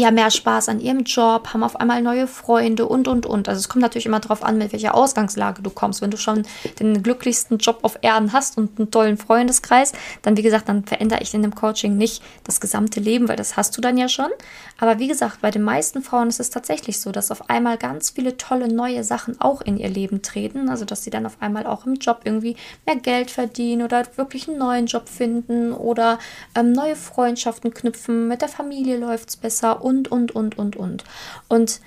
ja 0.00 0.10
mehr 0.10 0.30
Spaß 0.30 0.68
an 0.68 0.80
ihrem 0.80 1.04
Job, 1.04 1.48
haben 1.52 1.62
auf 1.62 1.76
einmal 1.76 2.02
neue 2.02 2.26
Freunde 2.26 2.86
und 2.86 3.08
und 3.08 3.26
und. 3.26 3.48
Also 3.48 3.60
es 3.60 3.68
kommt 3.68 3.82
natürlich 3.82 4.06
immer 4.06 4.20
darauf 4.20 4.42
an, 4.42 4.58
mit 4.58 4.72
welcher 4.72 4.94
Ausgangslage 4.94 5.62
du 5.62 5.70
kommst. 5.70 6.02
Wenn 6.02 6.10
du 6.10 6.16
schon 6.16 6.44
den 6.80 7.02
glücklichsten 7.02 7.58
Job 7.58 7.80
auf 7.82 7.98
Erden 8.02 8.32
hast 8.32 8.56
und 8.56 8.78
einen 8.78 8.90
tollen 8.90 9.16
Freundeskreis, 9.16 9.92
dann 10.22 10.36
wie 10.36 10.42
gesagt, 10.42 10.68
dann 10.68 10.84
verändere 10.84 11.20
ich 11.22 11.34
in 11.34 11.42
dem 11.42 11.54
Coaching 11.54 11.96
nicht 11.96 12.22
das 12.44 12.60
gesamte 12.60 13.00
Leben, 13.00 13.28
weil 13.28 13.36
das 13.36 13.56
hast 13.56 13.76
du 13.76 13.80
dann 13.80 13.98
ja 13.98 14.08
schon. 14.08 14.30
Aber 14.78 14.98
wie 14.98 15.08
gesagt, 15.08 15.40
bei 15.40 15.50
den 15.50 15.62
meisten 15.62 16.02
Frauen 16.02 16.28
ist 16.28 16.40
es 16.40 16.50
tatsächlich 16.50 17.00
so, 17.00 17.12
dass 17.12 17.30
auf 17.30 17.50
einmal 17.50 17.78
ganz 17.78 18.10
viele 18.10 18.36
tolle 18.36 18.72
neue 18.72 19.04
Sachen 19.04 19.40
auch 19.40 19.60
in 19.60 19.76
ihr 19.76 19.88
Leben 19.88 20.22
treten. 20.22 20.68
Also 20.68 20.84
dass 20.84 21.04
sie 21.04 21.10
dann 21.10 21.26
auf 21.26 21.36
einmal 21.40 21.66
auch 21.66 21.86
im 21.86 21.94
Job 21.94 22.22
irgendwie 22.24 22.56
mehr 22.86 22.96
Geld 22.96 23.30
verdienen 23.30 23.82
oder 23.82 24.04
wirklich 24.16 24.48
einen 24.48 24.58
neuen 24.58 24.86
Job 24.86 25.08
finden 25.08 25.72
oder 25.72 26.18
ähm, 26.54 26.72
neue 26.72 26.96
Freundschaften 26.96 27.72
knüpfen. 27.72 28.28
Mit 28.28 28.42
der 28.42 28.48
Familie 28.48 28.96
läuft 28.96 29.28
es 29.28 29.36
besser 29.36 29.81
und, 29.82 30.10
und, 30.10 30.34
und, 30.34 30.58
und, 30.58 30.76
und. 30.76 31.04
Und 31.48 31.80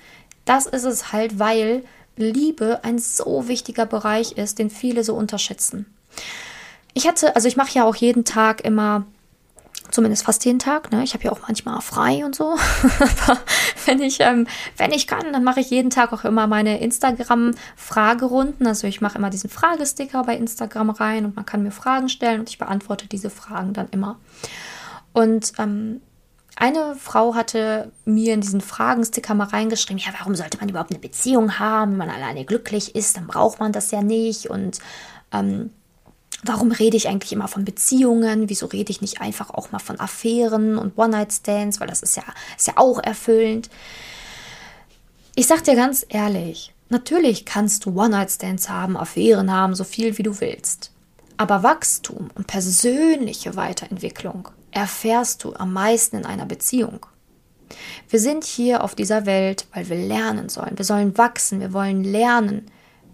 das 0.44 0.66
ist 0.66 0.84
es 0.84 1.12
halt, 1.12 1.38
weil 1.38 1.84
Liebe 2.16 2.80
ein 2.82 2.98
so 2.98 3.48
wichtiger 3.48 3.86
Bereich 3.86 4.32
ist, 4.32 4.58
den 4.58 4.70
viele 4.70 5.04
so 5.04 5.14
unterschätzen. 5.14 5.86
Ich 6.94 7.06
hatte, 7.06 7.36
also 7.36 7.46
ich 7.46 7.56
mache 7.56 7.72
ja 7.72 7.84
auch 7.84 7.96
jeden 7.96 8.24
Tag 8.24 8.62
immer 8.62 9.04
zumindest 9.90 10.24
fast 10.24 10.44
jeden 10.44 10.58
Tag. 10.58 10.90
Ne? 10.92 11.02
Ich 11.04 11.14
habe 11.14 11.24
ja 11.24 11.32
auch 11.32 11.40
manchmal 11.46 11.80
frei 11.80 12.24
und 12.24 12.34
so. 12.34 12.56
Aber 12.98 13.38
wenn 13.84 14.00
ich, 14.00 14.20
ähm, 14.20 14.46
wenn 14.76 14.92
ich 14.92 15.06
kann, 15.06 15.32
dann 15.32 15.44
mache 15.44 15.60
ich 15.60 15.70
jeden 15.70 15.90
Tag 15.90 16.12
auch 16.12 16.24
immer 16.24 16.46
meine 16.46 16.80
Instagram-Fragerunden. 16.80 18.66
Also 18.66 18.86
ich 18.86 19.00
mache 19.00 19.18
immer 19.18 19.30
diesen 19.30 19.50
Fragesticker 19.50 20.24
bei 20.24 20.36
Instagram 20.36 20.90
rein 20.90 21.24
und 21.24 21.36
man 21.36 21.46
kann 21.46 21.62
mir 21.62 21.70
Fragen 21.70 22.08
stellen 22.08 22.40
und 22.40 22.48
ich 22.48 22.58
beantworte 22.58 23.06
diese 23.06 23.30
Fragen 23.30 23.72
dann 23.72 23.88
immer. 23.90 24.18
Und 25.12 25.52
ähm, 25.58 26.00
eine 26.58 26.96
Frau 26.96 27.34
hatte 27.34 27.92
mir 28.06 28.32
in 28.32 28.40
diesen 28.40 28.62
Fragensticker 28.62 29.34
mal 29.34 29.48
reingeschrieben, 29.48 29.98
ja, 29.98 30.12
warum 30.18 30.34
sollte 30.34 30.56
man 30.56 30.70
überhaupt 30.70 30.90
eine 30.90 30.98
Beziehung 30.98 31.58
haben? 31.58 31.92
Wenn 31.92 31.98
man 31.98 32.10
alleine 32.10 32.46
glücklich 32.46 32.94
ist, 32.96 33.16
dann 33.18 33.26
braucht 33.26 33.60
man 33.60 33.72
das 33.72 33.90
ja 33.90 34.00
nicht. 34.02 34.48
Und 34.48 34.78
ähm, 35.32 35.68
warum 36.44 36.72
rede 36.72 36.96
ich 36.96 37.08
eigentlich 37.08 37.34
immer 37.34 37.48
von 37.48 37.66
Beziehungen? 37.66 38.48
Wieso 38.48 38.66
rede 38.66 38.90
ich 38.90 39.02
nicht 39.02 39.20
einfach 39.20 39.50
auch 39.50 39.70
mal 39.70 39.80
von 39.80 40.00
Affären 40.00 40.78
und 40.78 40.96
One-Night-Stands? 40.96 41.78
Weil 41.78 41.88
das 41.88 42.02
ist 42.02 42.16
ja, 42.16 42.22
ist 42.56 42.68
ja 42.68 42.74
auch 42.76 43.02
erfüllend. 43.02 43.68
Ich 45.34 45.46
sag 45.46 45.62
dir 45.62 45.76
ganz 45.76 46.06
ehrlich, 46.08 46.72
natürlich 46.88 47.44
kannst 47.44 47.84
du 47.84 48.00
One-Night-Stands 48.00 48.70
haben, 48.70 48.96
Affären 48.96 49.52
haben, 49.52 49.74
so 49.74 49.84
viel 49.84 50.16
wie 50.16 50.22
du 50.22 50.40
willst. 50.40 50.90
Aber 51.36 51.62
Wachstum 51.62 52.30
und 52.34 52.46
persönliche 52.46 53.56
Weiterentwicklung 53.56 54.48
erfährst 54.76 55.42
du 55.42 55.54
am 55.54 55.72
meisten 55.72 56.16
in 56.16 56.26
einer 56.26 56.44
Beziehung? 56.44 57.06
Wir 58.10 58.20
sind 58.20 58.44
hier 58.44 58.84
auf 58.84 58.94
dieser 58.94 59.24
Welt, 59.24 59.66
weil 59.72 59.88
wir 59.88 59.96
lernen 59.96 60.50
sollen. 60.50 60.76
Wir 60.76 60.84
sollen 60.84 61.16
wachsen, 61.16 61.60
wir 61.60 61.72
wollen 61.72 62.04
lernen. 62.04 62.66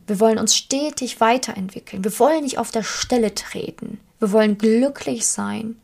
Wir 0.08 0.18
wollen 0.18 0.38
uns 0.38 0.56
stetig 0.56 1.20
weiterentwickeln. 1.20 2.02
Wir 2.02 2.18
wollen 2.18 2.42
nicht 2.42 2.58
auf 2.58 2.72
der 2.72 2.82
Stelle 2.82 3.34
treten. 3.34 4.00
Wir 4.18 4.32
wollen 4.32 4.58
glücklich 4.58 5.26
sein. 5.26 5.76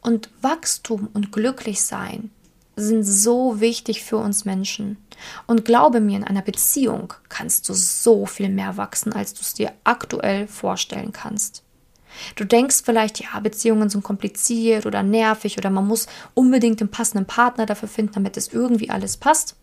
Und 0.00 0.30
Wachstum 0.42 1.08
und 1.12 1.32
glücklich 1.32 1.82
sein 1.82 2.30
sind 2.76 3.02
so 3.02 3.60
wichtig 3.60 4.04
für 4.04 4.16
uns 4.16 4.44
Menschen. 4.44 4.96
Und 5.48 5.64
glaube 5.64 6.00
mir, 6.00 6.18
in 6.18 6.24
einer 6.24 6.40
Beziehung 6.40 7.12
kannst 7.28 7.68
du 7.68 7.74
so 7.74 8.26
viel 8.26 8.48
mehr 8.48 8.76
wachsen, 8.76 9.12
als 9.12 9.34
du 9.34 9.40
es 9.40 9.54
dir 9.54 9.72
aktuell 9.82 10.46
vorstellen 10.46 11.12
kannst. 11.12 11.64
Du 12.36 12.44
denkst 12.44 12.82
vielleicht, 12.84 13.20
ja, 13.20 13.40
Beziehungen 13.40 13.88
sind 13.88 14.04
kompliziert 14.04 14.86
oder 14.86 15.02
nervig 15.02 15.58
oder 15.58 15.70
man 15.70 15.86
muss 15.86 16.06
unbedingt 16.34 16.80
den 16.80 16.90
passenden 16.90 17.26
Partner 17.26 17.66
dafür 17.66 17.88
finden, 17.88 18.12
damit 18.14 18.36
es 18.36 18.48
irgendwie 18.48 18.90
alles 18.90 19.16
passt. 19.16 19.56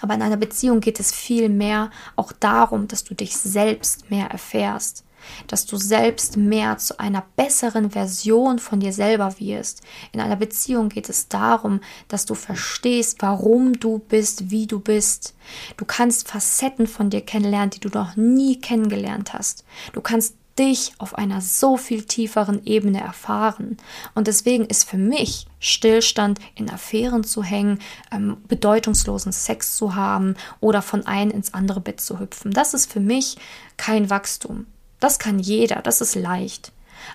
Aber 0.00 0.14
in 0.14 0.22
einer 0.22 0.36
Beziehung 0.36 0.80
geht 0.80 1.00
es 1.00 1.12
viel 1.12 1.48
mehr 1.48 1.90
auch 2.16 2.32
darum, 2.32 2.88
dass 2.88 3.04
du 3.04 3.14
dich 3.14 3.36
selbst 3.36 4.10
mehr 4.10 4.28
erfährst, 4.28 5.04
dass 5.48 5.66
du 5.66 5.76
selbst 5.76 6.36
mehr 6.36 6.78
zu 6.78 6.98
einer 7.00 7.24
besseren 7.36 7.90
Version 7.90 8.58
von 8.58 8.80
dir 8.80 8.92
selber 8.92 9.38
wirst. 9.40 9.82
In 10.12 10.20
einer 10.20 10.36
Beziehung 10.36 10.88
geht 10.88 11.08
es 11.08 11.28
darum, 11.28 11.80
dass 12.06 12.26
du 12.26 12.34
verstehst, 12.34 13.16
warum 13.20 13.80
du 13.80 13.98
bist, 13.98 14.50
wie 14.50 14.66
du 14.66 14.78
bist. 14.78 15.34
Du 15.76 15.84
kannst 15.84 16.28
Facetten 16.28 16.86
von 16.86 17.10
dir 17.10 17.20
kennenlernen, 17.20 17.70
die 17.70 17.80
du 17.80 17.88
noch 17.88 18.16
nie 18.16 18.60
kennengelernt 18.60 19.32
hast. 19.32 19.64
Du 19.92 20.00
kannst 20.00 20.36
dich 20.58 20.92
auf 20.98 21.16
einer 21.16 21.40
so 21.40 21.76
viel 21.76 22.04
tieferen 22.04 22.64
Ebene 22.64 23.00
erfahren. 23.00 23.76
Und 24.14 24.26
deswegen 24.26 24.66
ist 24.66 24.88
für 24.88 24.98
mich 24.98 25.46
Stillstand 25.60 26.40
in 26.54 26.70
Affären 26.70 27.24
zu 27.24 27.42
hängen, 27.42 27.78
ähm, 28.12 28.38
bedeutungslosen 28.48 29.32
Sex 29.32 29.76
zu 29.76 29.94
haben 29.94 30.34
oder 30.60 30.82
von 30.82 31.06
einem 31.06 31.30
ins 31.30 31.54
andere 31.54 31.80
Bett 31.80 32.00
zu 32.00 32.18
hüpfen. 32.18 32.52
Das 32.52 32.74
ist 32.74 32.92
für 32.92 33.00
mich 33.00 33.36
kein 33.76 34.10
Wachstum. 34.10 34.66
Das 35.00 35.18
kann 35.18 35.38
jeder, 35.38 35.82
das 35.82 36.00
ist 36.00 36.14
leicht. 36.14 36.72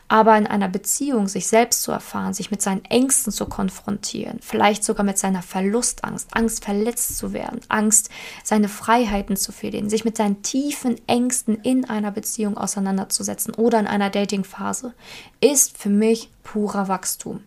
Aber 0.07 0.37
in 0.37 0.47
einer 0.47 0.69
Beziehung 0.69 1.27
sich 1.27 1.47
selbst 1.47 1.83
zu 1.83 1.91
erfahren, 1.91 2.33
sich 2.33 2.51
mit 2.51 2.61
seinen 2.61 2.85
Ängsten 2.85 3.31
zu 3.31 3.45
konfrontieren, 3.45 4.39
vielleicht 4.41 4.83
sogar 4.83 5.05
mit 5.05 5.17
seiner 5.17 5.41
Verlustangst, 5.41 6.35
Angst 6.35 6.63
verletzt 6.63 7.17
zu 7.17 7.33
werden, 7.33 7.61
Angst, 7.69 8.09
seine 8.43 8.69
Freiheiten 8.69 9.35
zu 9.35 9.51
verlieren, 9.51 9.89
sich 9.89 10.05
mit 10.05 10.17
seinen 10.17 10.41
tiefen 10.41 10.95
Ängsten 11.07 11.55
in 11.61 11.89
einer 11.89 12.11
Beziehung 12.11 12.57
auseinanderzusetzen 12.57 13.53
oder 13.53 13.79
in 13.79 13.87
einer 13.87 14.09
Datingphase, 14.09 14.93
ist 15.39 15.77
für 15.77 15.89
mich 15.89 16.29
purer 16.43 16.87
Wachstum. 16.87 17.43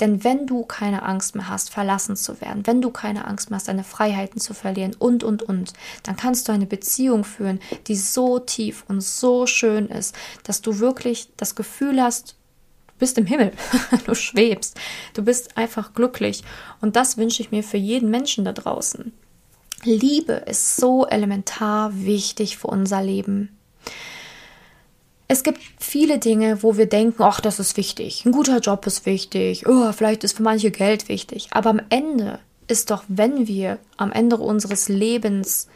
Denn 0.00 0.24
wenn 0.24 0.46
du 0.46 0.64
keine 0.64 1.02
Angst 1.02 1.34
mehr 1.34 1.48
hast, 1.48 1.70
verlassen 1.70 2.16
zu 2.16 2.40
werden, 2.40 2.66
wenn 2.66 2.82
du 2.82 2.90
keine 2.90 3.26
Angst 3.26 3.50
mehr 3.50 3.58
hast, 3.58 3.68
deine 3.68 3.84
Freiheiten 3.84 4.40
zu 4.40 4.54
verlieren 4.54 4.96
und, 4.98 5.22
und, 5.22 5.42
und, 5.42 5.72
dann 6.02 6.16
kannst 6.16 6.48
du 6.48 6.52
eine 6.52 6.66
Beziehung 6.66 7.24
führen, 7.24 7.60
die 7.86 7.96
so 7.96 8.38
tief 8.38 8.84
und 8.88 9.02
so 9.02 9.46
schön 9.46 9.86
ist, 9.86 10.14
dass 10.44 10.62
du 10.62 10.78
wirklich 10.78 11.30
das 11.36 11.54
Gefühl 11.54 12.02
hast, 12.02 12.36
du 12.88 12.94
bist 12.98 13.18
im 13.18 13.26
Himmel, 13.26 13.52
du 14.06 14.14
schwebst, 14.14 14.78
du 15.14 15.22
bist 15.22 15.56
einfach 15.56 15.94
glücklich. 15.94 16.42
Und 16.80 16.96
das 16.96 17.16
wünsche 17.16 17.42
ich 17.42 17.50
mir 17.50 17.62
für 17.62 17.76
jeden 17.76 18.10
Menschen 18.10 18.44
da 18.44 18.52
draußen. 18.52 19.12
Liebe 19.84 20.32
ist 20.32 20.76
so 20.76 21.06
elementar 21.06 21.92
wichtig 21.94 22.58
für 22.58 22.66
unser 22.66 23.02
Leben. 23.02 23.57
Es 25.30 25.42
gibt 25.42 25.60
viele 25.78 26.18
Dinge, 26.18 26.62
wo 26.62 26.78
wir 26.78 26.86
denken, 26.86 27.22
ach, 27.22 27.42
das 27.42 27.60
ist 27.60 27.76
wichtig, 27.76 28.24
ein 28.24 28.32
guter 28.32 28.60
Job 28.60 28.86
ist 28.86 29.04
wichtig, 29.04 29.66
oh, 29.68 29.92
vielleicht 29.92 30.24
ist 30.24 30.34
für 30.34 30.42
manche 30.42 30.70
Geld 30.70 31.10
wichtig. 31.10 31.48
Aber 31.50 31.68
am 31.68 31.82
Ende 31.90 32.38
ist 32.66 32.90
doch, 32.90 33.04
wenn 33.08 33.46
wir 33.46 33.78
am 33.98 34.10
Ende 34.10 34.38
unseres 34.38 34.88
Lebens 34.88 35.68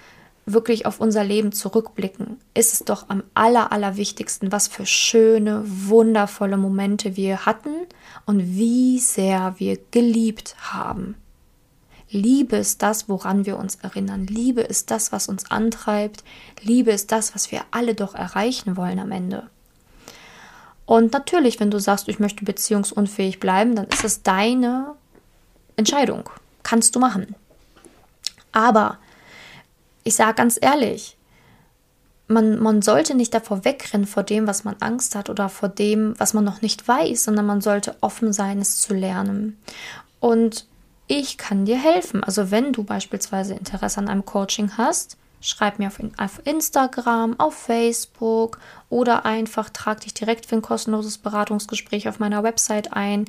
wirklich 0.47 0.87
auf 0.87 1.01
unser 1.01 1.23
Leben 1.23 1.53
zurückblicken, 1.53 2.39
ist 2.55 2.73
es 2.73 2.79
doch 2.81 3.11
am 3.11 3.23
aller, 3.35 3.73
allerwichtigsten, 3.73 4.51
was 4.53 4.69
für 4.69 4.87
schöne, 4.87 5.63
wundervolle 5.67 6.57
Momente 6.57 7.17
wir 7.17 7.45
hatten 7.45 7.75
und 8.25 8.57
wie 8.57 8.99
sehr 8.99 9.55
wir 9.59 9.79
geliebt 9.91 10.57
haben. 10.59 11.15
Liebe 12.13 12.57
ist 12.57 12.83
das, 12.83 13.09
woran 13.09 13.47
wir 13.47 13.57
uns 13.57 13.77
erinnern. 13.77 14.27
Liebe 14.27 14.61
ist 14.61 14.91
das, 14.91 15.13
was 15.13 15.29
uns 15.29 15.51
antreibt. 15.51 16.23
Liebe 16.61 16.91
ist 16.91 17.11
das, 17.11 17.35
was 17.35 17.51
wir 17.51 17.63
alle 17.71 17.95
doch 17.95 18.15
erreichen 18.15 18.77
wollen 18.77 18.99
am 18.99 19.11
Ende. 19.11 19.49
Und 20.85 21.15
natürlich, 21.15 21.59
wenn 21.59 21.71
du 21.71 21.81
sagst, 21.81 22.09
ich 22.09 22.19
möchte 22.19 22.45
beziehungsunfähig 22.45 23.41
bleiben, 23.41 23.75
dann 23.75 23.87
ist 23.87 24.05
es 24.05 24.23
deine 24.23 24.95
Entscheidung. 25.77 26.29
Kannst 26.63 26.95
du 26.95 27.01
machen. 27.01 27.35
Aber 28.53 28.99
ich 30.05 30.15
sage 30.15 30.35
ganz 30.35 30.59
ehrlich, 30.61 31.17
man, 32.29 32.59
man 32.59 32.83
sollte 32.83 33.15
nicht 33.15 33.33
davor 33.33 33.65
wegrennen 33.65 34.07
vor 34.07 34.23
dem, 34.23 34.47
was 34.47 34.65
man 34.65 34.77
Angst 34.81 35.15
hat 35.15 35.31
oder 35.31 35.49
vor 35.49 35.71
dem, 35.71 36.15
was 36.19 36.35
man 36.35 36.45
noch 36.45 36.61
nicht 36.61 36.87
weiß, 36.87 37.25
sondern 37.25 37.47
man 37.47 37.63
sollte 37.63 37.97
offen 38.03 38.35
sein, 38.35 38.59
es 38.59 38.81
zu 38.81 38.93
lernen. 38.93 39.59
Und 40.21 40.67
ich 41.15 41.37
kann 41.37 41.67
dir 41.67 41.79
helfen. 41.79 42.25
Also 42.25 42.51
wenn 42.51 42.73
du 42.73 42.85
beispielsweise 42.85 43.53
Interesse 43.53 43.99
an 43.99 44.09
einem 44.09 44.25
Coaching 44.25 44.79
hast, 44.79 45.19
schreib 45.43 45.79
mir 45.79 45.89
auf, 45.89 46.41
Instagram, 46.47 47.39
auf 47.39 47.55
Facebook 47.55 48.59
oder 48.89 49.27
einfach 49.27 49.69
trag 49.69 50.01
dich 50.01 50.15
direkt 50.15 50.47
für 50.47 50.57
ein 50.57 50.63
kostenloses 50.63 51.19
Beratungsgespräch 51.19 52.09
auf 52.09 52.19
meiner 52.19 52.43
Website 52.45 52.95
ein. 52.95 53.27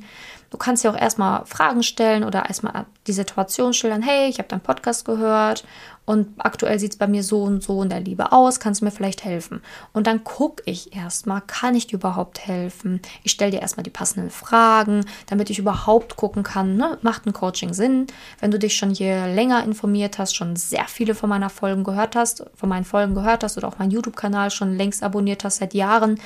Du 0.48 0.56
kannst 0.56 0.82
dir 0.82 0.92
auch 0.92 0.98
erstmal 0.98 1.44
Fragen 1.44 1.82
stellen 1.82 2.24
oder 2.24 2.46
erstmal 2.46 2.86
die 3.06 3.12
Situation 3.12 3.74
schildern. 3.74 4.00
Hey, 4.00 4.30
ich 4.30 4.38
habe 4.38 4.48
deinen 4.48 4.60
Podcast 4.60 5.04
gehört 5.04 5.64
und 6.06 6.28
aktuell 6.38 6.78
sieht 6.78 6.92
es 6.92 6.98
bei 6.98 7.06
mir 7.06 7.22
so 7.22 7.42
und 7.42 7.62
so 7.62 7.82
in 7.82 7.88
der 7.88 8.00
Liebe 8.00 8.32
aus, 8.32 8.60
kannst 8.60 8.80
du 8.80 8.84
mir 8.84 8.90
vielleicht 8.90 9.24
helfen? 9.24 9.62
Und 9.92 10.06
dann 10.06 10.22
gucke 10.22 10.62
ich 10.66 10.94
erstmal, 10.94 11.40
kann 11.40 11.74
ich 11.74 11.86
dir 11.86 11.96
überhaupt 11.96 12.46
helfen? 12.46 13.00
Ich 13.22 13.32
stelle 13.32 13.52
dir 13.52 13.62
erstmal 13.62 13.84
die 13.84 13.90
passenden 13.90 14.30
Fragen, 14.30 15.06
damit 15.26 15.48
ich 15.48 15.58
überhaupt 15.58 16.16
gucken 16.16 16.42
kann, 16.42 16.76
ne? 16.76 16.98
macht 17.00 17.26
ein 17.26 17.32
Coaching 17.32 17.72
Sinn? 17.72 18.06
Wenn 18.38 18.50
du 18.50 18.58
dich 18.58 18.76
schon 18.76 18.90
hier 18.90 19.28
länger 19.28 19.64
informiert 19.64 20.18
hast, 20.18 20.36
schon 20.36 20.56
sehr 20.56 20.84
viele 20.88 21.14
von 21.14 21.30
meiner 21.30 21.50
Folgen 21.50 21.84
gehört 21.84 22.16
hast, 22.16 22.44
von 22.54 22.68
meinen 22.68 22.84
Folgen 22.84 23.14
gehört 23.14 23.42
hast 23.42 23.56
oder 23.56 23.68
auch 23.68 23.78
meinen 23.78 23.90
YouTube-Kanal 23.90 24.50
schon 24.50 24.76
längst 24.76 25.02
abonniert 25.02 25.42
hast 25.44 25.56
seit 25.56 25.72
Jahren 25.72 26.20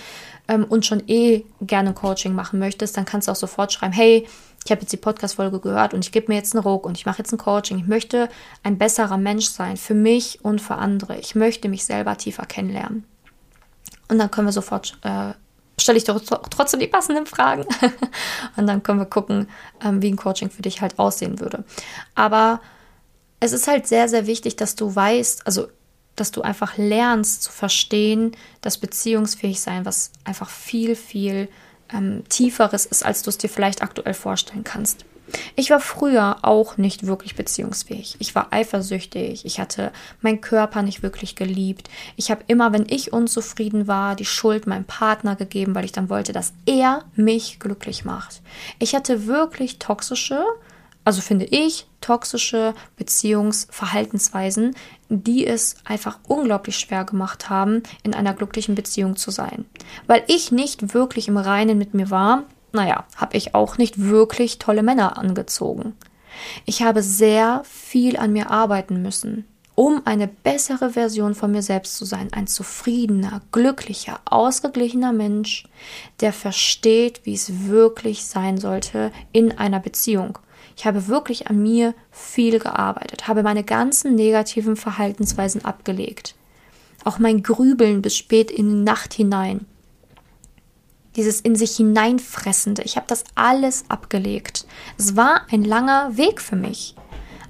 ähm, 0.49 0.65
und 0.65 0.87
schon 0.87 1.05
eh 1.07 1.45
gerne 1.61 1.93
Coaching 1.93 2.35
machen 2.35 2.59
möchtest, 2.59 2.97
dann 2.97 3.05
kannst 3.05 3.29
du 3.29 3.33
auch 3.33 3.37
sofort 3.37 3.73
schreiben, 3.73 3.93
hey, 3.93 4.27
ich 4.69 4.71
habe 4.71 4.83
jetzt 4.83 4.93
die 4.93 4.99
Podcast-Folge 4.99 5.61
gehört 5.61 5.95
und 5.95 6.05
ich 6.05 6.13
gebe 6.13 6.31
mir 6.31 6.35
jetzt 6.35 6.55
einen 6.55 6.63
Ruck 6.63 6.85
und 6.85 6.99
ich 6.99 7.07
mache 7.07 7.17
jetzt 7.19 7.33
ein 7.33 7.39
Coaching. 7.39 7.79
Ich 7.79 7.87
möchte 7.87 8.29
ein 8.63 8.77
besserer 8.77 9.17
Mensch 9.17 9.47
sein 9.47 9.79
für 9.79 9.95
mich 9.95 10.45
und 10.45 10.61
für 10.61 10.75
andere. 10.75 11.17
Ich 11.17 11.35
möchte 11.35 11.71
mich 11.71 11.87
selber 11.87 12.19
tiefer 12.19 12.45
kennenlernen. 12.45 13.05
Und 14.09 14.19
dann 14.19 14.31
können 14.31 14.47
wir 14.47 14.53
sofort, 14.53 14.99
äh, 15.05 15.33
stelle 15.81 15.97
ich 15.97 16.05
doch 16.05 16.21
trotzdem 16.51 16.81
die 16.81 16.87
passenden 16.87 17.25
Fragen. 17.25 17.65
und 18.59 18.67
dann 18.67 18.83
können 18.83 18.99
wir 18.99 19.07
gucken, 19.07 19.49
ähm, 19.83 20.03
wie 20.03 20.11
ein 20.11 20.17
Coaching 20.17 20.51
für 20.51 20.61
dich 20.61 20.83
halt 20.83 20.99
aussehen 20.99 21.41
würde. 21.41 21.65
Aber 22.15 22.61
es 23.41 23.53
ist 23.53 23.69
halt 23.69 23.87
sehr, 23.87 24.07
sehr 24.11 24.27
wichtig, 24.27 24.57
dass 24.57 24.75
du 24.75 24.95
weißt, 24.95 25.47
also 25.47 25.69
dass 26.15 26.31
du 26.31 26.43
einfach 26.43 26.77
lernst 26.77 27.43
zu 27.45 27.53
verstehen, 27.53 28.33
dass 28.61 28.77
beziehungsfähig 28.77 29.63
sein, 29.63 29.87
was 29.87 30.13
einfach 30.25 30.51
viel, 30.51 30.95
viel 30.95 31.49
ähm, 31.93 32.25
Tieferes 32.29 32.87
ist, 32.87 33.05
als 33.05 33.23
du 33.23 33.31
es 33.31 33.39
dir 33.39 33.49
vielleicht 33.49 33.83
aktuell 33.83 34.15
vorstellen 34.15 34.65
kannst. 34.65 35.05
Ich 35.57 35.71
war 35.71 35.81
früher 35.81 36.39
auch 36.43 36.77
nicht 36.77 37.07
wirklich 37.07 37.35
beziehungsfähig. 37.35 38.17
Ich 38.19 38.35
war 38.35 38.49
eifersüchtig. 38.51 39.45
Ich 39.45 39.61
hatte 39.61 39.93
meinen 40.23 40.41
Körper 40.41 40.83
nicht 40.83 41.03
wirklich 41.03 41.37
geliebt. 41.37 41.91
Ich 42.17 42.31
habe 42.31 42.45
immer, 42.47 42.73
wenn 42.73 42.87
ich 42.89 43.13
unzufrieden 43.13 43.87
war, 43.87 44.17
die 44.17 44.25
Schuld 44.25 44.67
meinem 44.67 44.85
Partner 44.85 45.37
gegeben, 45.37 45.75
weil 45.75 45.85
ich 45.85 45.93
dann 45.93 46.09
wollte, 46.09 46.33
dass 46.33 46.53
er 46.67 47.05
mich 47.15 47.59
glücklich 47.61 48.05
macht. 48.05 48.41
Ich 48.79 48.95
hatte 48.95 49.27
wirklich 49.27 49.79
toxische, 49.79 50.43
also 51.09 51.23
finde 51.23 51.47
ich, 51.47 51.87
toxische 52.03 52.75
Beziehungsverhaltensweisen, 52.97 54.77
die 55.09 55.47
es 55.47 55.77
einfach 55.87 56.19
unglaublich 56.29 56.79
schwer 56.79 57.07
gemacht 57.07 57.49
haben, 57.49 57.83
in 58.03 58.13
einer 58.13 58.35
glücklichen 58.35 58.75
Beziehung 58.75 59.17
zu 59.17 59.31
sein. 59.31 59.65
Weil 60.07 60.23
ich 60.27 60.53
nicht 60.53 60.93
wirklich 60.93 61.29
im 61.29 61.39
Reinen 61.39 61.79
mit 61.79 61.95
mir 61.95 62.11
war, 62.11 62.43
naja, 62.73 63.07
habe 63.17 63.39
ich 63.39 63.55
auch 63.55 63.79
nicht 63.79 63.99
wirklich 63.99 64.59
tolle 64.59 64.83
Männer 64.83 65.17
angezogen. 65.17 65.95
Ich 66.67 66.83
habe 66.83 67.03
sehr 67.03 67.63
viel 67.65 68.19
an 68.19 68.35
mir 68.35 68.51
arbeiten 68.51 69.01
müssen, 69.01 69.47
um 69.75 70.03
eine 70.05 70.29
bessere 70.29 70.91
Version 70.91 71.35
von 71.35 71.53
mir 71.53 71.63
selbst 71.63 71.97
zu 71.97 72.05
sein. 72.05 72.29
Ein 72.35 72.49
zufriedener, 72.49 73.41
glücklicher, 73.51 74.21
ausgeglichener 74.27 75.15
Mensch, 75.15 75.67
der 76.21 76.35
versteht, 76.35 77.23
wie 77.25 77.33
es 77.33 77.67
wirklich 77.67 78.27
sein 78.27 78.59
sollte 78.59 79.11
in 79.33 79.57
einer 79.57 79.81
Beziehung. 79.81 80.39
Ich 80.79 80.87
habe 80.87 81.09
wirklich 81.09 81.49
an 81.49 81.61
mir 81.61 81.93
viel 82.13 82.61
gearbeitet, 82.61 83.27
habe 83.27 83.43
meine 83.43 83.65
ganzen 83.65 84.15
negativen 84.15 84.77
Verhaltensweisen 84.77 85.65
abgelegt. 85.65 86.37
Auch 87.03 87.19
mein 87.19 87.43
Grübeln 87.43 88.01
bis 88.01 88.17
spät 88.17 88.53
in 88.53 88.69
die 88.69 88.85
Nacht 88.85 89.13
hinein. 89.13 89.67
Dieses 91.17 91.41
in 91.41 91.57
sich 91.57 91.75
hineinfressende, 91.75 92.83
ich 92.83 92.95
habe 92.95 93.09
das 93.09 93.25
alles 93.35 93.87
abgelegt. 93.89 94.69
Es 94.97 95.17
war 95.17 95.47
ein 95.51 95.65
langer 95.65 96.17
Weg 96.17 96.41
für 96.41 96.55
mich. 96.55 96.95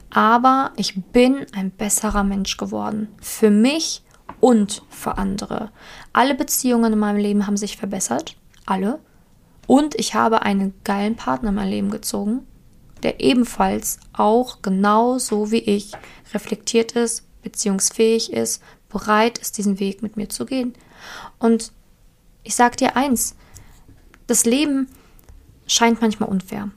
Aber 0.09 0.73
ich 0.77 0.99
bin 1.13 1.45
ein 1.55 1.71
besserer 1.71 2.25
Mensch 2.25 2.57
geworden. 2.57 3.09
Für 3.21 3.51
mich 3.51 4.03
und 4.41 4.83
für 4.89 5.19
andere. 5.19 5.71
Alle 6.15 6.35
Beziehungen 6.35 6.95
in 6.95 6.99
meinem 6.99 7.19
Leben 7.19 7.47
haben 7.47 7.59
sich 7.59 7.77
verbessert. 7.77 8.37
Alle. 8.65 9.01
Und 9.67 9.97
ich 9.97 10.15
habe 10.15 10.41
einen 10.41 10.73
geilen 10.83 11.15
Partner 11.15 11.51
in 11.51 11.57
mein 11.57 11.69
Leben 11.69 11.91
gezogen 11.91 12.47
der 13.03 13.21
ebenfalls 13.21 13.99
auch 14.13 14.63
genauso 14.63 15.51
wie 15.51 15.59
ich 15.59 15.93
reflektiert 16.33 16.93
ist, 16.93 17.25
beziehungsfähig 17.43 18.33
ist, 18.33 18.63
bereit 18.89 19.39
ist, 19.39 19.59
diesen 19.59 19.79
Weg 19.79 20.03
mit 20.03 20.17
mir 20.17 20.29
zu 20.29 20.47
gehen. 20.47 20.75
Und 21.39 21.73
ich 22.43 22.55
sage 22.55 22.77
dir 22.77 22.97
eins, 22.97 23.37
das 24.27 24.45
Leben 24.45 24.89
scheint 25.67 26.01
manchmal 26.01 26.29
unfair. 26.29 26.71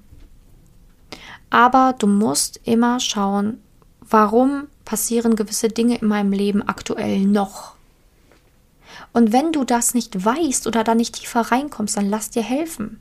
Aber 1.50 1.96
du 1.98 2.08
musst 2.08 2.60
immer 2.63 3.00
schauen, 3.00 3.62
warum 4.00 4.68
passieren 4.86 5.36
gewisse 5.36 5.70
Dinge 5.70 5.98
in 5.98 6.07
meinem 6.07 6.31
Leben 6.31 6.62
aktuell 6.68 7.20
noch. 7.20 7.75
Und 9.14 9.31
wenn 9.31 9.51
du 9.51 9.64
das 9.64 9.94
nicht 9.94 10.24
weißt 10.24 10.68
oder 10.68 10.84
da 10.84 10.96
nicht 10.96 11.16
tiefer 11.16 11.42
reinkommst, 11.42 11.98
dann 11.98 12.10
lass 12.10 12.29
dir 12.29 12.44
helfen. 12.44 13.00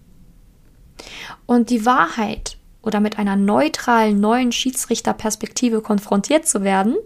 Und 1.47 1.71
die 1.71 1.87
Wahrheit 1.87 2.59
oder 2.83 3.01
mit 3.01 3.19
einer 3.19 3.37
neutralen 3.37 4.21
neuen 4.21 4.53
Schiedsrichterperspektive 4.53 5.83
konfrontiert 5.83 6.47
zu 6.47 6.63
werden, 6.63 6.97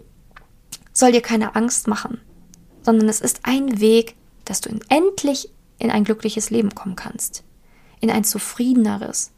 soll 0.93 1.11
dir 1.11 1.21
keine 1.21 1.55
Angst 1.55 1.87
machen, 1.87 2.21
sondern 2.81 3.09
es 3.09 3.21
ist 3.21 3.41
ein 3.43 3.79
Weg, 3.79 4.15
dass 4.45 4.61
du 4.61 4.69
endlich 4.89 5.49
in 5.77 5.91
ein 5.91 6.03
glückliches 6.03 6.49
Leben 6.49 6.73
kommen 6.73 6.95
kannst, 6.95 7.43
in 7.99 8.09
ein 8.09 8.23
zufriedeneres, 8.23 9.31